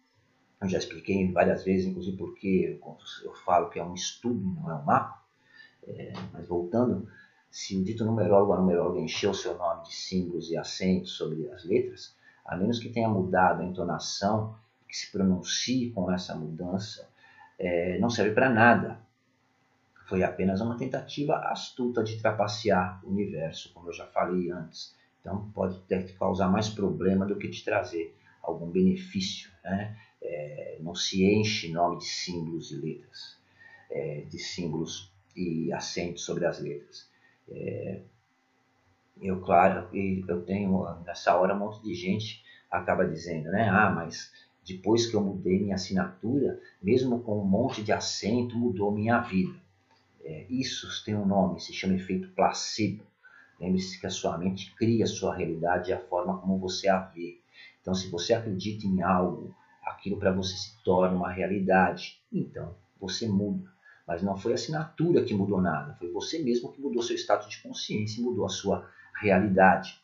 eu 0.61 0.69
já 0.69 0.77
expliquei 0.77 1.33
várias 1.33 1.65
vezes, 1.65 1.87
inclusive 1.87 2.19
porque 2.19 2.79
eu 3.25 3.33
falo 3.33 3.71
que 3.71 3.79
é 3.79 3.85
um 3.85 3.95
estudo, 3.95 4.45
não 4.45 4.71
é 4.71 4.75
um 4.75 4.85
mapa. 4.85 5.25
É, 5.89 6.13
mas 6.35 6.47
voltando, 6.47 7.09
se 7.51 7.79
o 7.79 7.83
dito 7.83 8.05
numerólogo 8.05 8.53
ou 8.53 8.59
a 8.59 8.61
numeróloga 8.61 9.01
encheu 9.01 9.31
o 9.31 9.35
seu 9.35 9.57
nome 9.57 9.85
de 9.85 9.95
símbolos 9.95 10.51
e 10.51 10.59
acentos 10.59 11.13
sobre 11.13 11.51
as 11.51 11.65
letras, 11.65 12.15
a 12.51 12.57
menos 12.57 12.81
que 12.81 12.89
tenha 12.89 13.09
mudado 13.09 13.63
a 13.63 13.65
entonação, 13.65 14.57
que 14.89 14.97
se 14.97 15.13
pronuncie 15.13 15.93
com 15.93 16.11
essa 16.11 16.35
mudança, 16.35 17.09
é, 17.57 17.97
não 18.01 18.11
serve 18.11 18.35
para 18.35 18.51
nada. 18.51 19.01
Foi 20.09 20.25
apenas 20.25 20.61
uma 20.61 20.77
tentativa 20.77 21.37
astuta 21.37 22.03
de 22.03 22.21
trapacear 22.21 23.01
o 23.05 23.11
universo, 23.11 23.73
como 23.73 23.89
eu 23.89 23.93
já 23.93 24.05
falei 24.07 24.51
antes. 24.51 24.93
Então 25.21 25.49
pode 25.55 25.79
que 25.83 26.13
causar 26.15 26.49
mais 26.49 26.69
problema 26.69 27.25
do 27.25 27.37
que 27.37 27.49
te 27.49 27.65
trazer 27.65 28.17
algum 28.43 28.69
benefício. 28.69 29.49
Né? 29.63 29.97
É, 30.21 30.79
não 30.81 30.97
se 30.97 31.25
enche 31.25 31.71
nome 31.71 31.99
de 31.99 32.07
símbolos 32.07 32.73
e 32.73 32.77
letras, 32.79 33.39
é, 33.89 34.23
de 34.23 34.39
símbolos 34.41 35.13
e 35.37 35.73
acentos 35.73 36.25
sobre 36.25 36.47
as 36.47 36.59
letras. 36.59 37.09
É, 37.49 38.01
eu, 39.21 39.41
claro, 39.41 39.89
eu 39.95 40.43
tenho 40.43 40.85
nessa 41.05 41.37
hora 41.37 41.55
um 41.55 41.59
monte 41.59 41.83
de 41.83 41.95
gente 41.95 42.43
acaba 42.71 43.07
dizendo, 43.07 43.51
né? 43.51 43.69
Ah, 43.69 43.91
mas 43.91 44.33
depois 44.67 45.07
que 45.07 45.15
eu 45.15 45.21
mudei 45.21 45.59
minha 45.59 45.75
assinatura, 45.75 46.61
mesmo 46.83 47.21
com 47.21 47.41
um 47.41 47.45
monte 47.45 47.83
de 47.83 47.93
acento, 47.93 48.57
mudou 48.57 48.93
minha 48.93 49.21
vida. 49.21 49.55
É, 50.23 50.47
isso 50.49 50.87
tem 51.05 51.15
um 51.17 51.27
nome, 51.27 51.61
se 51.61 51.73
chama 51.73 51.95
efeito 51.95 52.29
placebo. 52.31 53.03
Lembre-se 53.59 54.01
que 54.01 54.07
a 54.07 54.11
sua 54.11 54.39
mente 54.39 54.75
cria 54.75 55.05
a 55.05 55.09
sua 55.09 55.35
realidade 55.35 55.91
e 55.91 55.93
a 55.93 55.99
forma 55.99 56.39
como 56.39 56.59
você 56.59 56.89
a 56.89 56.99
vê. 56.99 57.39
Então, 57.81 57.95
se 57.95 58.09
você 58.09 58.33
acredita 58.33 58.87
em 58.87 59.03
algo, 59.03 59.55
aquilo 59.83 60.19
para 60.19 60.33
você 60.33 60.57
se 60.57 60.83
torna 60.83 61.17
uma 61.17 61.31
realidade. 61.31 62.21
Então, 62.33 62.75
você 62.99 63.27
muda. 63.27 63.71
Mas 64.07 64.23
não 64.23 64.37
foi 64.37 64.53
a 64.53 64.55
assinatura 64.55 65.25
que 65.25 65.35
mudou 65.35 65.61
nada, 65.61 65.95
foi 65.95 66.11
você 66.11 66.43
mesmo 66.43 66.73
que 66.73 66.81
mudou 66.81 67.03
seu 67.03 67.15
estado 67.15 67.49
de 67.49 67.63
consciência 67.63 68.21
e 68.21 68.25
mudou 68.25 68.45
a 68.45 68.49
sua 68.49 68.89
realidade. 69.21 70.01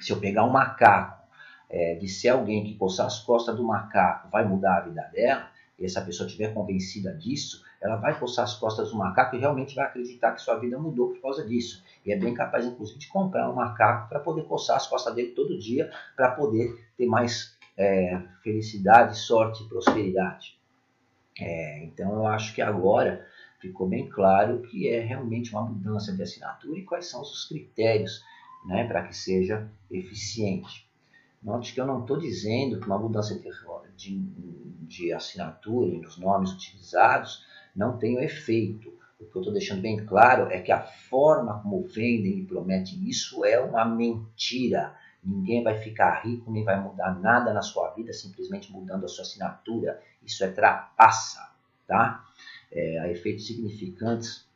Se 0.00 0.12
eu 0.12 0.18
pegar 0.18 0.44
um 0.44 0.50
macaco, 0.50 1.20
é, 1.68 1.94
disser 1.94 2.32
alguém 2.32 2.64
que 2.64 2.74
coçar 2.74 3.06
as 3.06 3.20
costas 3.20 3.56
do 3.56 3.62
macaco 3.62 4.28
vai 4.30 4.44
mudar 4.44 4.78
a 4.78 4.80
vida 4.80 5.02
dela, 5.12 5.48
e 5.78 5.84
essa 5.84 6.02
pessoa 6.02 6.26
estiver 6.26 6.52
convencida 6.52 7.14
disso, 7.14 7.64
ela 7.80 7.96
vai 7.96 8.18
coçar 8.18 8.44
as 8.44 8.54
costas 8.54 8.90
do 8.90 8.96
macaco 8.96 9.34
e 9.34 9.38
realmente 9.38 9.74
vai 9.74 9.86
acreditar 9.86 10.32
que 10.32 10.42
sua 10.42 10.58
vida 10.58 10.78
mudou 10.78 11.08
por 11.08 11.22
causa 11.22 11.46
disso. 11.46 11.82
E 12.04 12.12
é 12.12 12.16
bem 12.16 12.34
capaz, 12.34 12.66
inclusive, 12.66 12.98
de 12.98 13.08
comprar 13.08 13.48
um 13.48 13.54
macaco 13.54 14.08
para 14.08 14.20
poder 14.20 14.42
coçar 14.44 14.76
as 14.76 14.86
costas 14.86 15.14
dele 15.14 15.30
todo 15.30 15.58
dia, 15.58 15.90
para 16.14 16.32
poder 16.32 16.86
ter 16.98 17.06
mais 17.06 17.56
é, 17.78 18.20
felicidade, 18.42 19.16
sorte 19.16 19.64
e 19.64 19.68
prosperidade. 19.68 20.58
É, 21.40 21.84
então 21.84 22.12
eu 22.12 22.26
acho 22.26 22.54
que 22.54 22.60
agora 22.60 23.26
ficou 23.58 23.88
bem 23.88 24.06
claro 24.06 24.60
que 24.60 24.88
é 24.88 25.00
realmente 25.00 25.52
uma 25.52 25.62
mudança 25.62 26.14
de 26.14 26.22
assinatura 26.22 26.78
e 26.78 26.84
quais 26.84 27.06
são 27.06 27.22
os 27.22 27.46
critérios 27.46 28.22
né, 28.64 28.84
para 28.84 29.06
que 29.06 29.16
seja 29.16 29.70
eficiente. 29.90 30.88
Note 31.42 31.72
que 31.72 31.80
eu 31.80 31.86
não 31.86 32.00
estou 32.00 32.18
dizendo 32.18 32.78
que 32.78 32.86
uma 32.86 32.98
mudança 32.98 33.34
de, 33.34 33.48
de, 33.96 34.18
de 34.82 35.12
assinatura 35.12 35.94
e 35.94 36.00
nos 36.00 36.18
nomes 36.18 36.52
utilizados 36.52 37.44
não 37.74 37.96
tenha 37.96 38.22
efeito. 38.22 38.92
O 39.18 39.24
que 39.24 39.36
eu 39.36 39.40
estou 39.40 39.52
deixando 39.52 39.80
bem 39.80 40.04
claro 40.04 40.50
é 40.50 40.60
que 40.60 40.72
a 40.72 40.80
forma 40.80 41.60
como 41.62 41.82
vendem 41.82 42.40
e 42.40 42.44
prometem 42.44 43.08
isso 43.08 43.44
é 43.44 43.58
uma 43.58 43.84
mentira. 43.84 44.94
Ninguém 45.22 45.62
vai 45.62 45.78
ficar 45.78 46.22
rico, 46.22 46.50
nem 46.50 46.64
vai 46.64 46.80
mudar 46.80 47.18
nada 47.20 47.52
na 47.52 47.62
sua 47.62 47.90
vida 47.90 48.12
simplesmente 48.12 48.72
mudando 48.72 49.04
a 49.04 49.08
sua 49.08 49.22
assinatura. 49.22 50.00
Isso 50.22 50.42
é 50.44 50.48
trapaça, 50.48 51.54
tá? 51.86 52.24
É, 52.72 52.98
a 53.00 53.10
efeitos 53.10 53.46
significantes, 53.46 54.46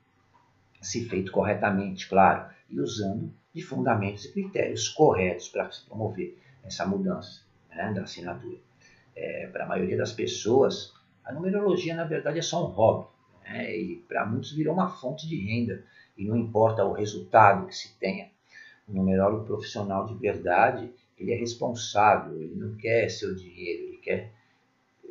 se 0.80 1.04
feito 1.08 1.32
corretamente, 1.32 2.08
claro, 2.08 2.53
e 2.68 2.80
usando 2.80 3.32
de 3.52 3.62
fundamentos 3.62 4.24
e 4.24 4.32
critérios 4.32 4.88
corretos 4.88 5.48
para 5.48 5.70
se 5.70 5.84
promover 5.86 6.36
essa 6.64 6.86
mudança 6.86 7.42
né, 7.70 7.92
da 7.92 8.02
assinatura. 8.02 8.58
É, 9.14 9.46
para 9.48 9.64
a 9.64 9.68
maioria 9.68 9.96
das 9.96 10.12
pessoas, 10.12 10.92
a 11.24 11.32
numerologia, 11.32 11.94
na 11.94 12.04
verdade, 12.04 12.38
é 12.38 12.42
só 12.42 12.66
um 12.66 12.70
hobby. 12.70 13.08
Né, 13.44 13.76
e 13.76 13.96
para 14.08 14.26
muitos 14.26 14.52
virou 14.52 14.74
uma 14.74 14.88
fonte 14.88 15.28
de 15.28 15.36
renda. 15.36 15.84
E 16.16 16.24
não 16.24 16.36
importa 16.36 16.84
o 16.84 16.92
resultado 16.92 17.66
que 17.66 17.74
se 17.74 17.98
tenha 17.98 18.30
O 18.88 18.92
numerólogo 18.92 19.44
profissional 19.44 20.06
de 20.06 20.14
verdade, 20.14 20.92
ele 21.18 21.32
é 21.32 21.36
responsável, 21.36 22.40
ele 22.40 22.54
não 22.54 22.76
quer 22.76 23.08
seu 23.08 23.34
dinheiro, 23.34 23.84
ele 23.84 23.98
quer 23.98 24.32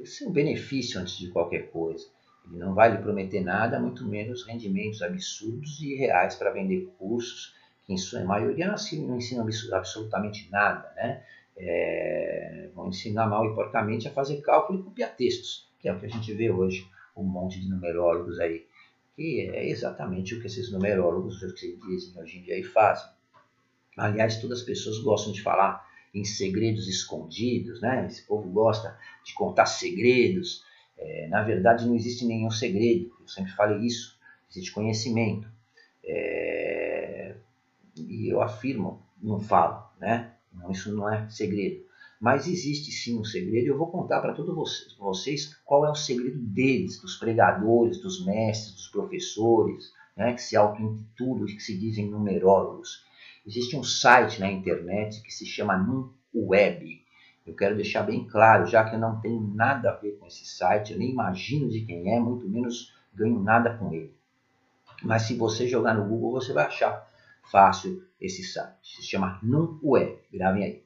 seu 0.05 0.29
benefício 0.29 0.99
antes 0.99 1.17
de 1.17 1.29
qualquer 1.29 1.71
coisa. 1.71 2.07
Ele 2.47 2.57
não 2.57 2.73
vai 2.73 2.91
lhe 2.91 2.97
prometer 2.97 3.41
nada, 3.41 3.79
muito 3.79 4.05
menos 4.05 4.45
rendimentos 4.45 5.01
absurdos 5.01 5.79
e 5.81 5.95
reais 5.95 6.35
para 6.35 6.51
vender 6.51 6.91
cursos, 6.97 7.55
que 7.85 7.93
em 7.93 7.97
sua 7.97 8.23
maioria 8.23 8.67
não 8.67 9.17
ensinam 9.17 9.47
absolutamente 9.73 10.49
nada, 10.51 10.91
né? 10.95 11.23
É, 11.55 12.69
vão 12.73 12.89
ensinar 12.89 13.27
mal 13.27 13.45
e 13.45 13.53
porcamente 13.53 14.07
a 14.07 14.11
fazer 14.11 14.41
cálculo 14.41 14.79
e 14.79 14.83
copiar 14.83 15.15
textos, 15.15 15.69
que 15.79 15.87
é 15.87 15.93
o 15.93 15.99
que 15.99 16.05
a 16.07 16.09
gente 16.09 16.33
vê 16.33 16.49
hoje, 16.49 16.87
um 17.15 17.23
monte 17.23 17.59
de 17.59 17.69
numerólogos 17.69 18.39
aí, 18.39 18.65
que 19.15 19.41
é 19.41 19.69
exatamente 19.69 20.33
o 20.33 20.41
que 20.41 20.47
esses 20.47 20.71
numerólogos 20.71 21.39
que 21.39 21.77
dizem 21.87 22.19
hoje 22.19 22.39
em 22.39 22.41
dia 22.41 22.57
e 22.57 22.63
fazem. 22.63 23.07
Aliás, 23.95 24.41
todas 24.41 24.59
as 24.59 24.65
pessoas 24.65 24.97
gostam 24.99 25.31
de 25.31 25.41
falar 25.43 25.87
em 26.13 26.23
segredos 26.23 26.87
escondidos, 26.87 27.81
né? 27.81 28.07
Esse 28.07 28.25
povo 28.25 28.49
gosta 28.49 28.97
de 29.23 29.33
contar 29.33 29.65
segredos. 29.65 30.63
É, 31.03 31.27
na 31.27 31.43
verdade, 31.43 31.85
não 31.85 31.95
existe 31.95 32.25
nenhum 32.25 32.49
segredo. 32.49 33.11
Eu 33.19 33.27
sempre 33.27 33.51
falei 33.51 33.85
isso. 33.85 34.17
Existe 34.49 34.71
conhecimento. 34.71 35.47
É, 36.03 37.35
e 37.97 38.31
eu 38.31 38.41
afirmo, 38.41 39.01
não 39.21 39.39
falo, 39.39 39.83
né? 39.99 40.33
Não, 40.53 40.71
isso 40.71 40.93
não 40.95 41.11
é 41.11 41.29
segredo. 41.29 41.83
Mas 42.19 42.47
existe 42.47 42.91
sim 42.91 43.19
um 43.19 43.23
segredo 43.25 43.65
e 43.65 43.69
eu 43.69 43.77
vou 43.77 43.91
contar 43.91 44.21
para 44.21 44.33
todos 44.33 44.95
vocês 44.97 45.57
qual 45.65 45.85
é 45.85 45.91
o 45.91 45.95
segredo 45.95 46.39
deles, 46.39 47.01
dos 47.01 47.17
pregadores, 47.17 47.99
dos 48.01 48.25
mestres, 48.25 48.75
dos 48.75 48.87
professores, 48.87 49.91
né, 50.15 50.33
que 50.33 50.41
se 50.41 50.55
auto-intitulam 50.55 51.47
e 51.47 51.55
que 51.55 51.61
se 51.61 51.77
dizem 51.77 52.09
numerólogos. 52.09 53.03
Existe 53.45 53.75
um 53.75 53.83
site 53.83 54.39
na 54.39 54.49
internet 54.49 55.21
que 55.21 55.33
se 55.33 55.45
chama 55.45 55.77
NumWeb. 55.77 57.02
Eu 57.45 57.55
quero 57.55 57.75
deixar 57.75 58.03
bem 58.03 58.25
claro, 58.25 58.65
já 58.65 58.83
que 58.83 58.95
eu 58.95 58.99
não 58.99 59.19
tenho 59.19 59.41
nada 59.41 59.91
a 59.91 59.95
ver 59.95 60.17
com 60.17 60.25
esse 60.25 60.45
site, 60.45 60.93
eu 60.93 60.99
nem 60.99 61.11
imagino 61.11 61.69
de 61.69 61.81
quem 61.81 62.13
é, 62.13 62.19
muito 62.19 62.47
menos 62.47 62.93
ganho 63.13 63.39
nada 63.39 63.77
com 63.77 63.93
ele. 63.93 64.13
Mas 65.01 65.23
se 65.23 65.35
você 65.35 65.67
jogar 65.67 65.93
no 65.93 66.07
Google, 66.07 66.31
você 66.31 66.53
vai 66.53 66.65
achar 66.65 67.07
fácil 67.51 68.03
esse 68.19 68.43
site. 68.43 68.95
Se 68.95 69.03
chama 69.03 69.39
NumWeb, 69.43 70.19
gravem 70.31 70.63
aí. 70.63 70.83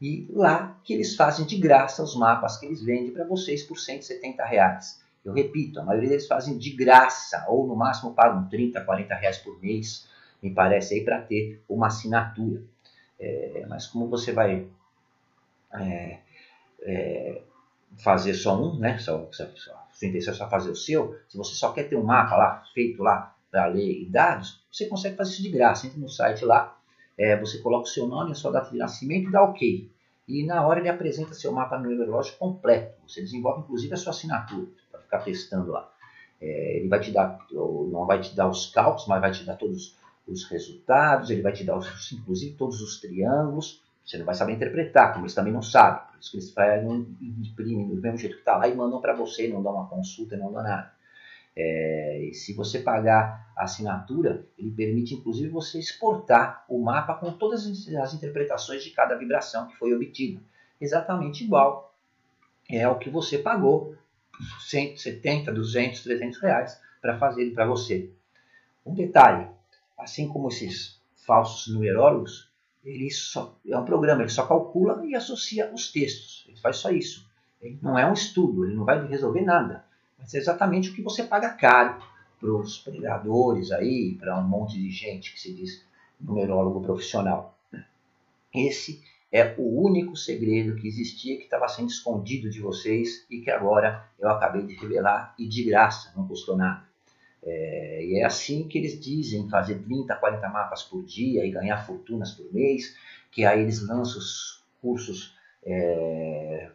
E 0.00 0.28
lá 0.30 0.78
que 0.84 0.92
eles 0.92 1.16
fazem 1.16 1.46
de 1.46 1.56
graça 1.56 2.02
os 2.02 2.14
mapas 2.14 2.58
que 2.58 2.66
eles 2.66 2.82
vendem 2.82 3.10
para 3.10 3.24
vocês 3.24 3.62
por 3.62 3.78
170 3.78 4.44
reais. 4.44 5.02
Eu 5.24 5.32
repito, 5.32 5.80
a 5.80 5.84
maioria 5.84 6.10
deles 6.10 6.26
fazem 6.26 6.56
de 6.56 6.70
graça, 6.70 7.44
ou 7.48 7.66
no 7.66 7.74
máximo 7.74 8.14
pagam 8.14 8.48
30, 8.48 8.80
40 8.82 9.14
reais 9.14 9.38
por 9.38 9.60
mês 9.60 10.06
me 10.42 10.50
parece 10.54 10.94
aí, 10.94 11.04
para 11.04 11.20
ter 11.20 11.62
uma 11.68 11.88
assinatura. 11.88 12.62
É, 13.18 13.66
mas 13.68 13.86
como 13.86 14.08
você 14.08 14.32
vai 14.32 14.68
é, 15.72 16.18
é, 16.82 17.42
fazer 17.98 18.34
só 18.34 18.60
um, 18.60 18.78
né? 18.78 18.98
Só, 18.98 19.28
só, 19.32 19.46
sua 19.92 20.08
intenção 20.08 20.32
é 20.32 20.36
só 20.36 20.48
fazer 20.48 20.70
o 20.70 20.76
seu, 20.76 21.18
se 21.28 21.36
você 21.36 21.54
só 21.54 21.72
quer 21.72 21.84
ter 21.84 21.96
um 21.96 22.04
mapa 22.04 22.36
lá, 22.36 22.64
feito 22.72 23.02
lá 23.02 23.34
para 23.50 23.66
ler 23.66 24.02
e 24.02 24.06
dados, 24.06 24.62
você 24.70 24.86
consegue 24.86 25.16
fazer 25.16 25.32
isso 25.32 25.42
de 25.42 25.50
graça. 25.50 25.86
Entra 25.86 25.98
no 25.98 26.08
site 26.08 26.44
lá, 26.44 26.78
é, 27.16 27.36
você 27.38 27.58
coloca 27.58 27.84
o 27.84 27.92
seu 27.92 28.06
nome, 28.06 28.32
a 28.32 28.34
sua 28.34 28.52
data 28.52 28.70
de 28.70 28.78
nascimento 28.78 29.28
e 29.28 29.32
dá 29.32 29.42
OK. 29.42 29.90
E 30.28 30.44
na 30.44 30.66
hora 30.66 30.78
ele 30.78 30.88
apresenta 30.88 31.32
seu 31.32 31.50
mapa 31.50 31.78
numerológico 31.78 32.38
completo. 32.38 32.94
Você 33.08 33.22
desenvolve 33.22 33.62
inclusive 33.62 33.94
a 33.94 33.96
sua 33.96 34.10
assinatura, 34.10 34.68
para 34.90 35.00
ficar 35.00 35.18
testando 35.20 35.72
lá. 35.72 35.90
É, 36.40 36.76
ele 36.76 36.88
vai 36.88 37.00
te 37.00 37.10
dar, 37.10 37.38
não 37.50 38.06
vai 38.06 38.20
te 38.20 38.36
dar 38.36 38.48
os 38.48 38.66
cálculos, 38.66 39.08
mas 39.08 39.20
vai 39.20 39.32
te 39.32 39.44
dar 39.44 39.56
todos 39.56 39.96
os 40.26 40.44
resultados, 40.44 41.30
ele 41.30 41.42
vai 41.42 41.52
te 41.52 41.64
dar, 41.64 41.76
os, 41.76 42.12
inclusive, 42.12 42.54
todos 42.54 42.80
os 42.80 43.00
triângulos. 43.00 43.82
Você 44.08 44.16
não 44.16 44.24
vai 44.24 44.34
saber 44.34 44.54
interpretar, 44.54 45.12
como 45.12 45.26
eles 45.26 45.34
também 45.34 45.52
não 45.52 45.60
sabem. 45.60 46.00
Por 46.08 46.18
isso 46.18 46.30
que 46.30 46.38
eles 46.38 46.50
fazem, 46.50 47.14
imprimem 47.20 47.88
do 47.88 48.00
mesmo 48.00 48.16
jeito 48.16 48.36
que 48.36 48.40
está 48.40 48.56
lá 48.56 48.66
e 48.66 48.74
mandam 48.74 49.02
para 49.02 49.12
você, 49.12 49.48
não 49.48 49.62
dão 49.62 49.74
uma 49.74 49.86
consulta, 49.86 50.34
não 50.34 50.50
dão 50.50 50.62
nada. 50.62 50.90
É, 51.54 52.24
e 52.24 52.32
se 52.32 52.54
você 52.54 52.78
pagar 52.78 53.52
a 53.54 53.64
assinatura, 53.64 54.46
ele 54.56 54.70
permite 54.70 55.14
inclusive 55.14 55.50
você 55.50 55.78
exportar 55.78 56.64
o 56.70 56.82
mapa 56.82 57.16
com 57.16 57.32
todas 57.32 57.66
as 57.96 58.14
interpretações 58.14 58.82
de 58.82 58.92
cada 58.92 59.14
vibração 59.14 59.66
que 59.68 59.76
foi 59.76 59.92
obtida. 59.92 60.40
Exatamente 60.80 61.44
igual 61.44 61.94
é 62.70 62.88
o 62.88 62.98
que 62.98 63.10
você 63.10 63.36
pagou 63.36 63.94
170, 64.60 65.52
200, 65.52 66.02
300 66.02 66.40
reais 66.40 66.80
para 67.02 67.18
fazer 67.18 67.50
para 67.50 67.66
você. 67.66 68.10
Um 68.86 68.94
detalhe, 68.94 69.48
assim 69.98 70.28
como 70.28 70.48
esses 70.48 70.98
falsos 71.26 71.74
numerólogos, 71.74 72.47
ele 72.88 73.10
só 73.10 73.54
é 73.66 73.76
um 73.76 73.84
programa, 73.84 74.22
ele 74.22 74.30
só 74.30 74.46
calcula 74.46 75.04
e 75.04 75.14
associa 75.14 75.70
os 75.74 75.92
textos. 75.92 76.46
Ele 76.48 76.58
faz 76.58 76.78
só 76.78 76.90
isso. 76.90 77.28
Ele 77.60 77.78
não 77.82 77.98
é 77.98 78.08
um 78.08 78.14
estudo, 78.14 78.64
ele 78.64 78.74
não 78.74 78.84
vai 78.84 79.06
resolver 79.06 79.42
nada. 79.42 79.84
Mas 80.18 80.32
é 80.34 80.38
exatamente 80.38 80.90
o 80.90 80.94
que 80.94 81.02
você 81.02 81.22
paga 81.22 81.50
caro 81.50 82.02
para 82.40 82.50
os 82.50 82.78
pregadores 82.78 83.70
aí, 83.72 84.16
para 84.18 84.38
um 84.38 84.48
monte 84.48 84.78
de 84.78 84.90
gente 84.90 85.32
que 85.32 85.40
se 85.40 85.52
diz 85.52 85.84
numerólogo 86.18 86.80
profissional. 86.80 87.58
Esse 88.54 89.02
é 89.30 89.54
o 89.58 89.82
único 89.82 90.16
segredo 90.16 90.76
que 90.76 90.88
existia, 90.88 91.36
que 91.36 91.44
estava 91.44 91.68
sendo 91.68 91.90
escondido 91.90 92.48
de 92.48 92.60
vocês 92.60 93.26
e 93.28 93.40
que 93.40 93.50
agora 93.50 94.08
eu 94.18 94.30
acabei 94.30 94.64
de 94.64 94.74
revelar 94.74 95.34
e 95.38 95.46
de 95.46 95.64
graça, 95.64 96.12
não 96.16 96.26
custou 96.26 96.56
nada. 96.56 96.87
É, 97.42 98.04
e 98.04 98.20
é 98.20 98.24
assim 98.24 98.66
que 98.66 98.78
eles 98.78 99.00
dizem 99.00 99.48
fazer 99.48 99.78
30, 99.78 100.14
40 100.16 100.48
mapas 100.48 100.82
por 100.82 101.04
dia 101.04 101.44
e 101.44 101.50
ganhar 101.50 101.78
fortunas 101.86 102.32
por 102.32 102.52
mês, 102.52 102.96
que 103.30 103.44
aí 103.44 103.60
eles 103.60 103.86
lançam 103.86 104.18
os 104.18 104.64
cursos 104.80 105.34
é, 105.64 106.70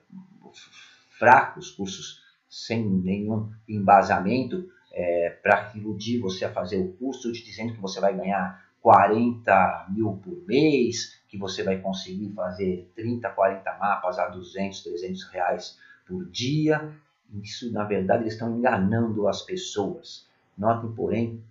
fracos, 1.17 1.71
cursos 1.71 2.21
sem 2.49 2.84
nenhum 2.86 3.52
embasamento 3.67 4.69
é, 4.91 5.32
para 5.41 5.71
iludir 5.76 6.19
você 6.19 6.45
a 6.45 6.54
fazer 6.54 6.78
o 6.78 6.93
curso, 6.93 7.32
te 7.32 7.43
dizendo 7.43 7.73
que 7.73 7.82
você 7.82 7.99
vai 7.99 8.15
ganhar 8.15 8.63
40 8.82 9.88
mil 9.89 10.19
por 10.23 10.45
mês, 10.45 11.19
que 11.28 11.38
você 11.38 11.63
vai 11.63 11.80
conseguir 11.80 12.32
fazer 12.34 12.91
30, 12.95 13.30
40 13.30 13.78
mapas 13.78 14.19
a 14.19 14.28
200, 14.28 14.84
300 14.84 15.23
reais 15.30 15.80
por 16.06 16.30
dia. 16.30 16.93
Isso, 17.41 17.71
na 17.71 17.86
verdade, 17.86 18.23
eles 18.23 18.34
estão 18.34 18.56
enganando 18.56 19.28
as 19.28 19.41
pessoas. 19.41 20.28
Notem, 20.58 20.92
porém, 20.94 21.44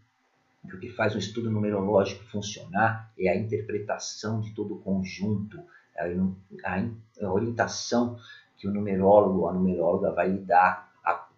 que 0.68 0.76
o 0.76 0.80
que 0.80 0.90
faz 0.90 1.14
um 1.14 1.18
estudo 1.18 1.50
numerológico 1.50 2.24
funcionar 2.24 3.12
é 3.18 3.28
a 3.28 3.36
interpretação 3.36 4.40
de 4.40 4.52
todo 4.52 4.74
o 4.74 4.80
conjunto, 4.80 5.60
a, 5.98 7.28
orientação 7.30 8.18
que 8.56 8.68
o 8.68 8.72
numerólogo 8.72 9.40
ou 9.40 9.48
a 9.48 9.52
numeróloga 9.52 10.12
vai 10.12 10.30
lhe 10.30 10.38
dar 10.38 10.92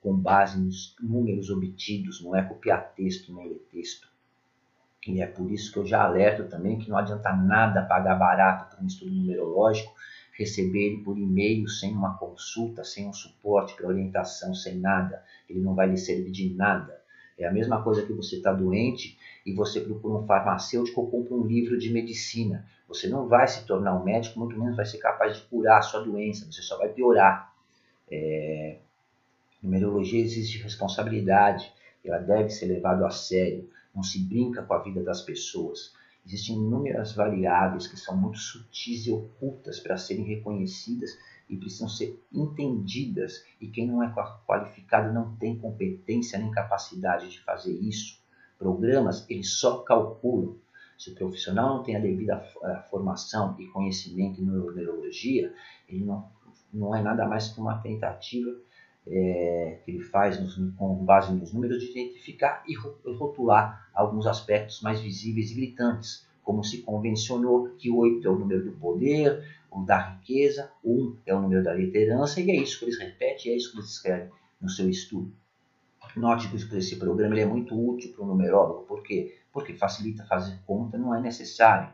com 0.05 0.15
base 0.15 0.61
nos 0.61 0.95
números 1.01 1.49
obtidos, 1.49 2.23
não 2.23 2.37
é 2.37 2.43
copiar 2.43 2.93
texto 2.95 3.35
nem 3.35 3.49
ler 3.49 3.67
texto. 3.73 4.07
E 5.09 5.23
é 5.23 5.27
por 5.27 5.51
isso 5.51 5.73
que 5.73 5.79
eu 5.79 5.87
já 5.87 6.03
alerto 6.03 6.45
também 6.45 6.79
que 6.79 6.91
não 6.91 6.99
adianta 6.99 7.35
nada 7.35 7.87
pagar 7.87 8.17
barato 8.17 8.77
por 8.77 8.85
um 8.85 8.87
estudo 8.87 9.11
numerológico, 9.11 9.95
receber 10.37 10.89
ele 10.89 11.03
por 11.03 11.17
e-mail 11.17 11.67
sem 11.69 11.91
uma 11.91 12.19
consulta, 12.19 12.85
sem 12.85 13.09
um 13.09 13.15
suporte 13.15 13.75
para 13.75 13.89
orientação, 13.89 14.55
sem 14.55 14.79
nada. 14.79 15.23
Ele 15.49 15.61
não 15.61 15.75
vai 15.75 15.89
lhe 15.89 15.97
servir 15.97 16.31
de 16.31 16.55
nada. 16.55 17.01
É 17.39 17.47
a 17.47 17.53
mesma 17.53 17.83
coisa 17.83 18.07
que 18.07 18.13
você 18.13 18.37
está 18.37 18.53
doente 18.53 19.19
e 19.45 19.53
você 19.53 19.81
procura 19.81 20.19
um 20.19 20.27
farmacêutico 20.27 21.01
ou 21.01 21.11
compra 21.11 21.35
um 21.35 21.47
livro 21.47 21.77
de 21.77 21.93
medicina. 21.93 22.67
Você 22.89 23.09
não 23.09 23.27
vai 23.27 23.49
se 23.49 23.65
tornar 23.67 23.95
um 23.95 24.05
médico, 24.05 24.39
muito 24.39 24.59
menos 24.59 24.77
vai 24.77 24.87
ser 24.87 24.99
capaz 24.99 25.37
de 25.37 25.43
curar 25.43 25.79
a 25.79 25.83
sua 25.83 26.03
doença, 26.03 26.47
você 26.51 26.63
só 26.63 26.79
vai 26.79 26.89
piorar. 26.89 27.53
É... 28.11 28.79
Numerologia 29.63 30.21
existe 30.21 30.63
responsabilidade, 30.63 31.73
ela 32.05 32.19
deve 32.19 32.51
ser 32.51 32.67
levada 32.67 33.07
a 33.07 33.11
sério, 33.11 33.69
não 33.95 34.03
se 34.03 34.19
brinca 34.19 34.63
com 34.63 34.75
a 34.75 34.83
vida 34.83 35.03
das 35.03 35.23
pessoas. 35.23 35.93
Existem 36.27 36.57
inúmeras 36.57 37.13
variáveis 37.13 37.87
que 37.87 37.97
são 37.97 38.17
muito 38.17 38.39
sutis 38.39 39.07
e 39.07 39.13
ocultas 39.13 39.81
para 39.81 39.97
serem 39.97 40.25
reconhecidas 40.25 41.11
e 41.49 41.57
precisam 41.57 41.89
ser 41.89 42.21
entendidas. 42.33 43.45
E 43.61 43.69
quem 43.69 43.87
não 43.87 44.03
é 44.03 44.13
qualificado 44.47 45.13
não 45.13 45.37
tem 45.37 45.59
competência 45.59 46.39
nem 46.39 46.51
capacidade 46.51 47.31
de 47.31 47.41
fazer 47.41 47.73
isso. 47.73 48.19
Programas, 48.59 49.29
eles 49.29 49.51
só 49.51 49.79
calculam. 49.79 50.57
Se 50.99 51.11
o 51.11 51.15
profissional 51.15 51.77
não 51.77 51.83
tem 51.83 51.97
a 51.97 52.01
devida 52.01 52.39
formação 52.91 53.57
e 53.59 53.67
conhecimento 53.67 54.41
em 54.41 54.45
neurologia, 54.45 55.53
ele 55.89 56.05
não, 56.05 56.31
não 56.73 56.95
é 56.95 57.03
nada 57.03 57.27
mais 57.27 57.49
que 57.49 57.61
uma 57.61 57.79
tentativa 57.79 58.55
é, 59.07 59.81
que 59.85 59.91
ele 59.91 60.01
faz 60.01 60.41
nos, 60.41 60.55
com 60.77 61.05
base 61.05 61.33
nos 61.35 61.53
números 61.53 61.81
de 61.81 61.91
identificar 61.91 62.65
e 62.67 62.75
rotular 62.75 63.89
alguns 63.93 64.27
aspectos 64.27 64.81
mais 64.81 65.01
visíveis 65.01 65.51
e 65.51 65.55
gritantes, 65.55 66.27
como 66.43 66.63
se 66.63 66.83
convencionou 66.83 67.71
que 67.77 67.91
8 67.91 68.27
é 68.27 68.31
o 68.31 68.39
número 68.39 68.65
do 68.65 68.73
poder, 68.73 69.45
o 69.75 69.85
da 69.85 69.99
riqueza, 69.99 70.71
1 70.85 71.19
é 71.27 71.35
o 71.35 71.41
número 71.41 71.63
da 71.63 71.75
liderança, 71.75 72.41
e 72.41 72.51
é 72.51 72.57
isso 72.57 72.79
que 72.79 72.85
eles 72.85 72.99
repetem, 72.99 73.53
é 73.53 73.57
isso 73.57 73.73
que 73.73 73.79
eles 73.79 73.91
escrevem 73.91 74.31
no 74.61 74.69
seu 74.69 74.89
estudo. 74.89 75.33
Note 76.17 76.49
que 76.49 76.57
esse 76.77 76.97
programa 76.97 77.39
é 77.39 77.45
muito 77.45 77.75
útil 77.75 78.13
para 78.13 78.25
o 78.25 78.27
numerólogo, 78.27 78.87
por 78.87 79.03
quê? 79.03 79.37
Porque 79.53 79.75
facilita 79.75 80.25
fazer 80.27 80.61
conta, 80.65 80.97
não 80.97 81.13
é 81.13 81.21
necessário. 81.21 81.93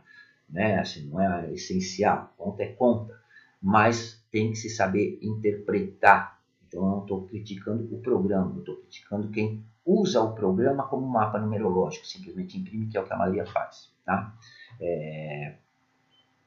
né? 0.48 0.78
Assim, 0.78 1.08
não 1.08 1.20
é 1.20 1.52
essencial, 1.54 2.34
conta 2.36 2.62
é 2.62 2.72
conta, 2.72 3.18
mas 3.62 4.22
tem 4.30 4.50
que 4.50 4.56
se 4.56 4.68
saber 4.68 5.18
interpretar. 5.22 6.38
Então, 6.66 6.82
eu 6.82 6.90
não 6.90 7.00
estou 7.00 7.26
criticando 7.26 7.94
o 7.94 7.98
programa, 8.00 8.52
eu 8.56 8.60
estou 8.60 8.76
criticando 8.76 9.30
quem 9.30 9.64
usa 9.86 10.20
o 10.20 10.34
programa 10.34 10.86
como 10.86 11.06
mapa 11.06 11.38
numerológico, 11.38 12.06
simplesmente 12.06 12.58
imprime, 12.58 12.88
que 12.88 12.98
é 12.98 13.00
o 13.00 13.04
que 13.04 13.12
a 13.12 13.16
maioria 13.16 13.46
faz. 13.46 13.90
Tá? 14.04 14.36
É, 14.80 15.54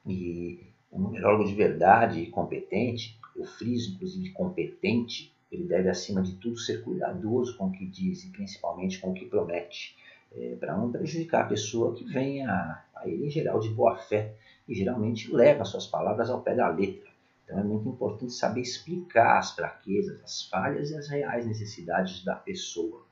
e 0.05 0.72
o 0.93 0.99
numerólogo 0.99 1.45
de 1.45 1.55
verdade 1.55 2.19
e 2.19 2.29
competente, 2.29 3.19
eu 3.35 3.45
friso 3.45 3.95
inclusive 3.95 4.29
competente, 4.29 5.33
ele 5.51 5.65
deve 5.65 5.89
acima 5.89 6.21
de 6.21 6.35
tudo 6.35 6.57
ser 6.57 6.83
cuidadoso 6.83 7.57
com 7.57 7.67
o 7.67 7.71
que 7.71 7.85
diz 7.85 8.23
e 8.23 8.29
principalmente 8.29 8.99
com 8.99 9.11
o 9.11 9.13
que 9.13 9.25
promete, 9.25 9.95
é, 10.31 10.55
para 10.55 10.77
não 10.77 10.91
prejudicar 10.91 11.41
a 11.43 11.47
pessoa 11.47 11.95
que 11.95 12.03
vem 12.03 12.45
a, 12.45 12.83
a 12.95 13.07
ele 13.07 13.25
em 13.25 13.29
geral 13.29 13.59
de 13.59 13.69
boa 13.69 13.97
fé 13.97 14.35
e 14.67 14.75
geralmente 14.75 15.33
leva 15.33 15.65
suas 15.65 15.87
palavras 15.87 16.29
ao 16.29 16.41
pé 16.41 16.55
da 16.55 16.69
letra. 16.69 17.11
Então 17.43 17.59
é 17.59 17.63
muito 17.63 17.89
importante 17.89 18.33
saber 18.33 18.61
explicar 18.61 19.37
as 19.37 19.51
fraquezas, 19.51 20.21
as 20.23 20.43
falhas 20.43 20.91
e 20.91 20.95
as 20.95 21.07
reais 21.07 21.45
necessidades 21.45 22.23
da 22.23 22.35
pessoa. 22.35 23.03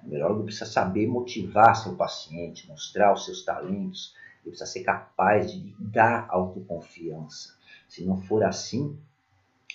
O 0.00 0.04
numerólogo 0.04 0.44
precisa 0.44 0.66
saber 0.66 1.06
motivar 1.06 1.74
seu 1.74 1.94
paciente, 1.94 2.68
mostrar 2.68 3.12
os 3.12 3.24
seus 3.24 3.44
talentos, 3.44 4.14
ele 4.46 4.52
precisa 4.52 4.70
ser 4.70 4.84
capaz 4.84 5.52
de 5.52 5.74
dar 5.78 6.26
autoconfiança. 6.30 7.56
Se 7.88 8.04
não 8.04 8.16
for 8.16 8.44
assim, 8.44 8.96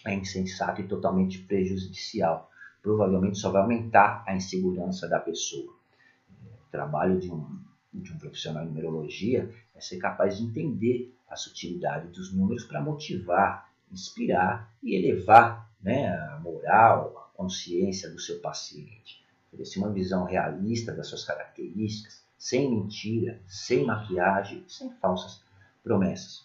é 0.05 0.13
insensato 0.13 0.81
e 0.81 0.87
totalmente 0.87 1.39
prejudicial. 1.39 2.49
Provavelmente 2.81 3.37
só 3.37 3.51
vai 3.51 3.61
aumentar 3.61 4.23
a 4.25 4.35
insegurança 4.35 5.07
da 5.07 5.19
pessoa. 5.19 5.73
O 6.67 6.71
trabalho 6.71 7.19
de 7.19 7.29
um, 7.29 7.59
de 7.93 8.11
um 8.13 8.17
profissional 8.17 8.63
de 8.63 8.69
numerologia 8.69 9.53
é 9.75 9.81
ser 9.81 9.97
capaz 9.97 10.37
de 10.37 10.45
entender 10.45 11.13
a 11.29 11.35
sutilidade 11.35 12.07
dos 12.07 12.33
números 12.33 12.63
para 12.63 12.81
motivar, 12.81 13.69
inspirar 13.91 14.73
e 14.81 14.95
elevar 14.95 15.69
né, 15.81 16.09
a 16.09 16.39
moral, 16.39 17.17
a 17.17 17.37
consciência 17.37 18.09
do 18.09 18.19
seu 18.19 18.39
paciente. 18.39 19.21
Oferecer 19.47 19.79
uma 19.79 19.91
visão 19.91 20.23
realista 20.23 20.93
das 20.93 21.07
suas 21.07 21.25
características, 21.25 22.20
sem 22.41 22.71
mentira, 22.71 23.39
sem 23.47 23.85
maquiagem, 23.85 24.63
sem 24.67 24.89
falsas 24.93 25.43
promessas. 25.83 26.43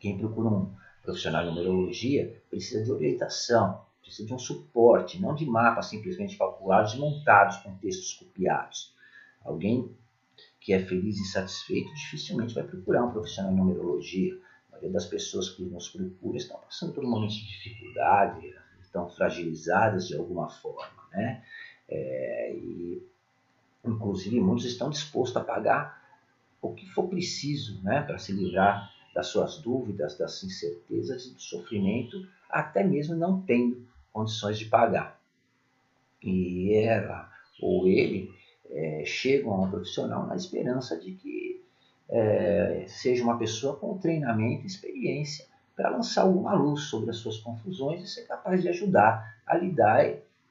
Quem 0.00 0.16
procura 0.16 0.48
um 0.48 0.74
profissional 1.02 1.44
de 1.44 1.50
numerologia 1.50 2.42
precisa 2.48 2.82
de 2.82 2.90
orientação, 2.90 3.82
precisa 4.00 4.26
de 4.26 4.32
um 4.32 4.38
suporte, 4.38 5.20
não 5.20 5.34
de 5.34 5.44
mapas 5.44 5.88
simplesmente 5.88 6.38
calculados 6.38 6.94
e 6.94 6.98
montados 6.98 7.58
com 7.58 7.76
textos 7.76 8.14
copiados. 8.14 8.94
Alguém 9.44 9.94
que 10.58 10.72
é 10.72 10.82
feliz 10.82 11.18
e 11.18 11.26
satisfeito 11.26 11.92
dificilmente 11.92 12.54
vai 12.54 12.64
procurar 12.64 13.04
um 13.04 13.12
profissional 13.12 13.52
de 13.52 13.58
numerologia. 13.58 14.34
A 14.68 14.72
maioria 14.72 14.90
das 14.90 15.04
pessoas 15.04 15.50
que 15.50 15.64
nos 15.64 15.90
procuram 15.90 16.36
estão 16.36 16.58
passando 16.60 16.94
por 16.94 17.04
um 17.04 17.10
momento 17.10 17.34
de 17.34 17.46
dificuldade, 17.46 18.54
estão 18.80 19.06
fragilizadas 19.10 20.08
de 20.08 20.16
alguma 20.16 20.48
forma. 20.48 21.04
Né? 21.12 21.44
É, 21.90 22.54
e 22.56 23.13
Inclusive, 23.84 24.40
muitos 24.40 24.64
estão 24.64 24.88
dispostos 24.90 25.36
a 25.36 25.44
pagar 25.44 26.02
o 26.60 26.72
que 26.72 26.88
for 26.88 27.08
preciso 27.08 27.82
né, 27.82 28.00
para 28.00 28.18
se 28.18 28.32
livrar 28.32 28.90
das 29.14 29.26
suas 29.28 29.58
dúvidas, 29.58 30.16
das 30.16 30.42
incertezas 30.42 31.26
e 31.26 31.34
do 31.34 31.40
sofrimento, 31.40 32.26
até 32.50 32.82
mesmo 32.82 33.14
não 33.14 33.40
tendo 33.42 33.86
condições 34.12 34.58
de 34.58 34.64
pagar. 34.66 35.20
E 36.22 36.72
ela 36.74 37.30
ou 37.60 37.86
ele 37.86 38.32
é, 38.70 39.04
chegam 39.04 39.52
a 39.52 39.60
um 39.60 39.70
profissional 39.70 40.26
na 40.26 40.34
esperança 40.34 40.98
de 40.98 41.12
que 41.12 41.62
é, 42.08 42.84
seja 42.88 43.22
uma 43.22 43.38
pessoa 43.38 43.76
com 43.76 43.98
treinamento 43.98 44.64
e 44.64 44.66
experiência 44.66 45.46
para 45.76 45.90
lançar 45.90 46.22
alguma 46.22 46.54
luz 46.54 46.82
sobre 46.82 47.10
as 47.10 47.16
suas 47.16 47.38
confusões 47.38 48.02
e 48.02 48.06
ser 48.06 48.22
capaz 48.22 48.62
de 48.62 48.68
ajudar 48.68 49.36
a 49.46 49.56
lidar 49.56 50.04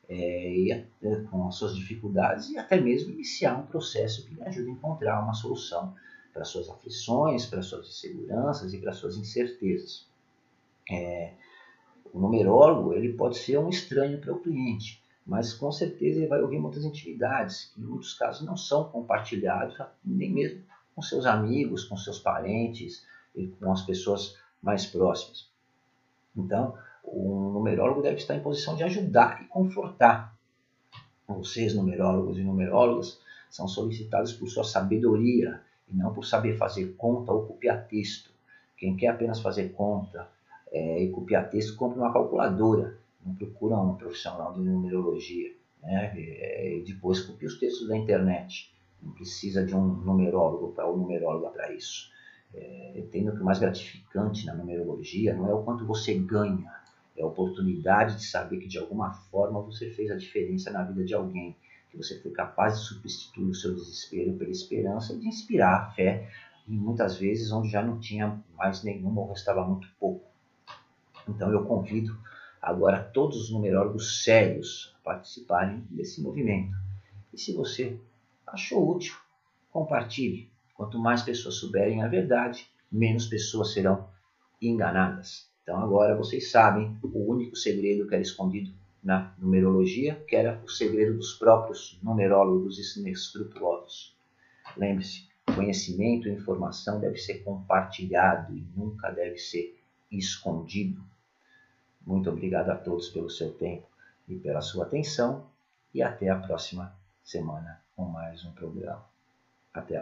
é, 0.09 0.85
com 1.29 1.47
as 1.47 1.55
suas 1.55 1.75
dificuldades 1.75 2.49
e 2.49 2.57
até 2.57 2.79
mesmo 2.79 3.11
iniciar 3.11 3.57
um 3.57 3.65
processo 3.65 4.25
que 4.25 4.35
lhe 4.35 4.43
ajude 4.43 4.69
a 4.69 4.73
encontrar 4.73 5.21
uma 5.21 5.33
solução 5.33 5.95
para 6.33 6.43
suas 6.43 6.69
aflições, 6.69 7.45
para 7.45 7.61
suas 7.61 7.87
inseguranças 7.87 8.73
e 8.73 8.77
para 8.79 8.91
suas 8.91 9.17
incertezas. 9.17 10.07
É, 10.89 11.33
o 12.11 12.19
numerólogo 12.19 12.93
ele 12.93 13.13
pode 13.13 13.37
ser 13.37 13.57
um 13.57 13.69
estranho 13.69 14.19
para 14.19 14.33
o 14.33 14.39
cliente, 14.39 15.01
mas 15.25 15.53
com 15.53 15.71
certeza 15.71 16.19
ele 16.19 16.27
vai 16.27 16.41
ouvir 16.41 16.59
muitas 16.59 16.83
intimidades 16.83 17.71
que 17.73 17.81
em 17.81 17.85
muitos 17.85 18.13
casos 18.13 18.45
não 18.45 18.57
são 18.57 18.85
compartilhados 18.85 19.77
nem 20.03 20.31
mesmo 20.31 20.61
com 20.95 21.01
seus 21.01 21.25
amigos, 21.25 21.85
com 21.85 21.97
seus 21.97 22.19
parentes 22.19 23.05
e 23.35 23.47
com 23.47 23.71
as 23.71 23.81
pessoas 23.81 24.37
mais 24.61 24.85
próximas. 24.85 25.49
Então, 26.35 26.77
o 27.15 27.51
numerólogo 27.51 28.01
deve 28.01 28.17
estar 28.17 28.35
em 28.35 28.41
posição 28.41 28.75
de 28.75 28.83
ajudar 28.83 29.43
e 29.43 29.47
confortar. 29.47 30.35
Vocês, 31.27 31.75
numerólogos 31.75 32.37
e 32.37 32.43
numerólogas, 32.43 33.19
são 33.49 33.67
solicitados 33.67 34.33
por 34.33 34.47
sua 34.47 34.63
sabedoria 34.63 35.61
e 35.87 35.95
não 35.95 36.13
por 36.13 36.25
saber 36.25 36.57
fazer 36.57 36.95
conta 36.97 37.31
ou 37.31 37.45
copiar 37.45 37.87
texto. 37.87 38.31
Quem 38.75 38.97
quer 38.97 39.09
apenas 39.09 39.39
fazer 39.39 39.69
conta 39.69 40.27
é, 40.71 41.03
e 41.03 41.09
copiar 41.11 41.49
texto, 41.49 41.75
compra 41.75 41.99
uma 41.99 42.11
calculadora. 42.11 42.97
Não 43.23 43.35
procura 43.35 43.77
um 43.77 43.95
profissional 43.95 44.53
de 44.53 44.59
numerologia. 44.59 45.53
Né? 45.81 46.13
E 46.19 46.83
depois 46.85 47.21
copia 47.21 47.47
os 47.47 47.59
textos 47.59 47.87
da 47.87 47.95
internet. 47.95 48.73
Não 49.01 49.11
precisa 49.11 49.63
de 49.63 49.75
um 49.75 49.85
numerólogo 49.85 50.73
para 50.73 50.89
o 50.89 50.97
numerólogo 50.97 51.51
para 51.51 51.71
isso. 51.71 52.11
É, 52.53 52.93
entendo 52.95 53.33
que 53.33 53.41
o 53.41 53.45
mais 53.45 53.59
gratificante 53.59 54.45
na 54.45 54.55
numerologia 54.55 55.33
não 55.33 55.49
é 55.49 55.53
o 55.53 55.63
quanto 55.63 55.85
você 55.85 56.13
ganha, 56.15 56.71
é 57.15 57.21
a 57.21 57.27
oportunidade 57.27 58.17
de 58.17 58.25
saber 58.25 58.57
que 58.57 58.67
de 58.67 58.79
alguma 58.79 59.13
forma 59.13 59.61
você 59.61 59.89
fez 59.89 60.09
a 60.09 60.15
diferença 60.15 60.71
na 60.71 60.83
vida 60.83 61.03
de 61.03 61.13
alguém, 61.13 61.55
que 61.89 61.97
você 61.97 62.19
foi 62.19 62.31
capaz 62.31 62.79
de 62.79 62.85
substituir 62.85 63.49
o 63.49 63.53
seu 63.53 63.75
desespero 63.75 64.33
pela 64.33 64.49
esperança 64.49 65.13
e 65.13 65.19
de 65.19 65.27
inspirar 65.27 65.75
a 65.75 65.91
fé 65.91 66.31
em 66.67 66.75
muitas 66.75 67.17
vezes 67.17 67.51
onde 67.51 67.69
já 67.69 67.83
não 67.83 67.99
tinha 67.99 68.41
mais 68.57 68.83
nenhuma 68.83 69.21
ou 69.21 69.29
restava 69.29 69.65
muito 69.67 69.87
pouco. 69.99 70.25
Então 71.27 71.51
eu 71.51 71.63
convido 71.65 72.17
agora 72.61 73.03
todos 73.03 73.37
os 73.37 73.51
numerólogos 73.51 74.23
sérios 74.23 74.95
a 74.99 75.03
participarem 75.03 75.85
desse 75.89 76.21
movimento. 76.21 76.75
E 77.33 77.37
se 77.37 77.53
você 77.53 77.99
achou 78.47 78.95
útil, 78.95 79.15
compartilhe. 79.71 80.51
Quanto 80.73 80.97
mais 80.97 81.21
pessoas 81.21 81.55
souberem 81.55 82.01
a 82.01 82.07
verdade, 82.07 82.67
menos 82.91 83.27
pessoas 83.27 83.73
serão 83.73 84.09
enganadas. 84.61 85.52
Então 85.63 85.81
agora 85.81 86.15
vocês 86.15 86.51
sabem 86.51 86.97
o 87.01 87.31
único 87.31 87.55
segredo 87.55 88.07
que 88.07 88.13
era 88.13 88.21
escondido 88.21 88.71
na 89.01 89.33
numerologia, 89.37 90.15
que 90.27 90.35
era 90.35 90.61
o 90.63 90.69
segredo 90.69 91.17
dos 91.17 91.33
próprios 91.33 91.97
numerólogos 92.03 92.77
inescrupulosos. 92.97 94.15
Lembre-se, 94.77 95.27
conhecimento 95.55 96.27
e 96.27 96.31
informação 96.31 96.99
deve 96.99 97.17
ser 97.17 97.43
compartilhado 97.43 98.55
e 98.55 98.65
nunca 98.75 99.09
deve 99.09 99.37
ser 99.37 99.77
escondido. 100.11 101.01
Muito 102.05 102.29
obrigado 102.29 102.69
a 102.69 102.75
todos 102.75 103.09
pelo 103.09 103.29
seu 103.29 103.51
tempo 103.53 103.87
e 104.27 104.35
pela 104.35 104.61
sua 104.61 104.85
atenção 104.85 105.47
e 105.93 106.01
até 106.01 106.29
a 106.29 106.37
próxima 106.37 106.93
semana 107.23 107.81
com 107.95 108.05
mais 108.05 108.43
um 108.45 108.51
programa. 108.51 109.05
Até 109.73 109.99
lá. 109.99 110.01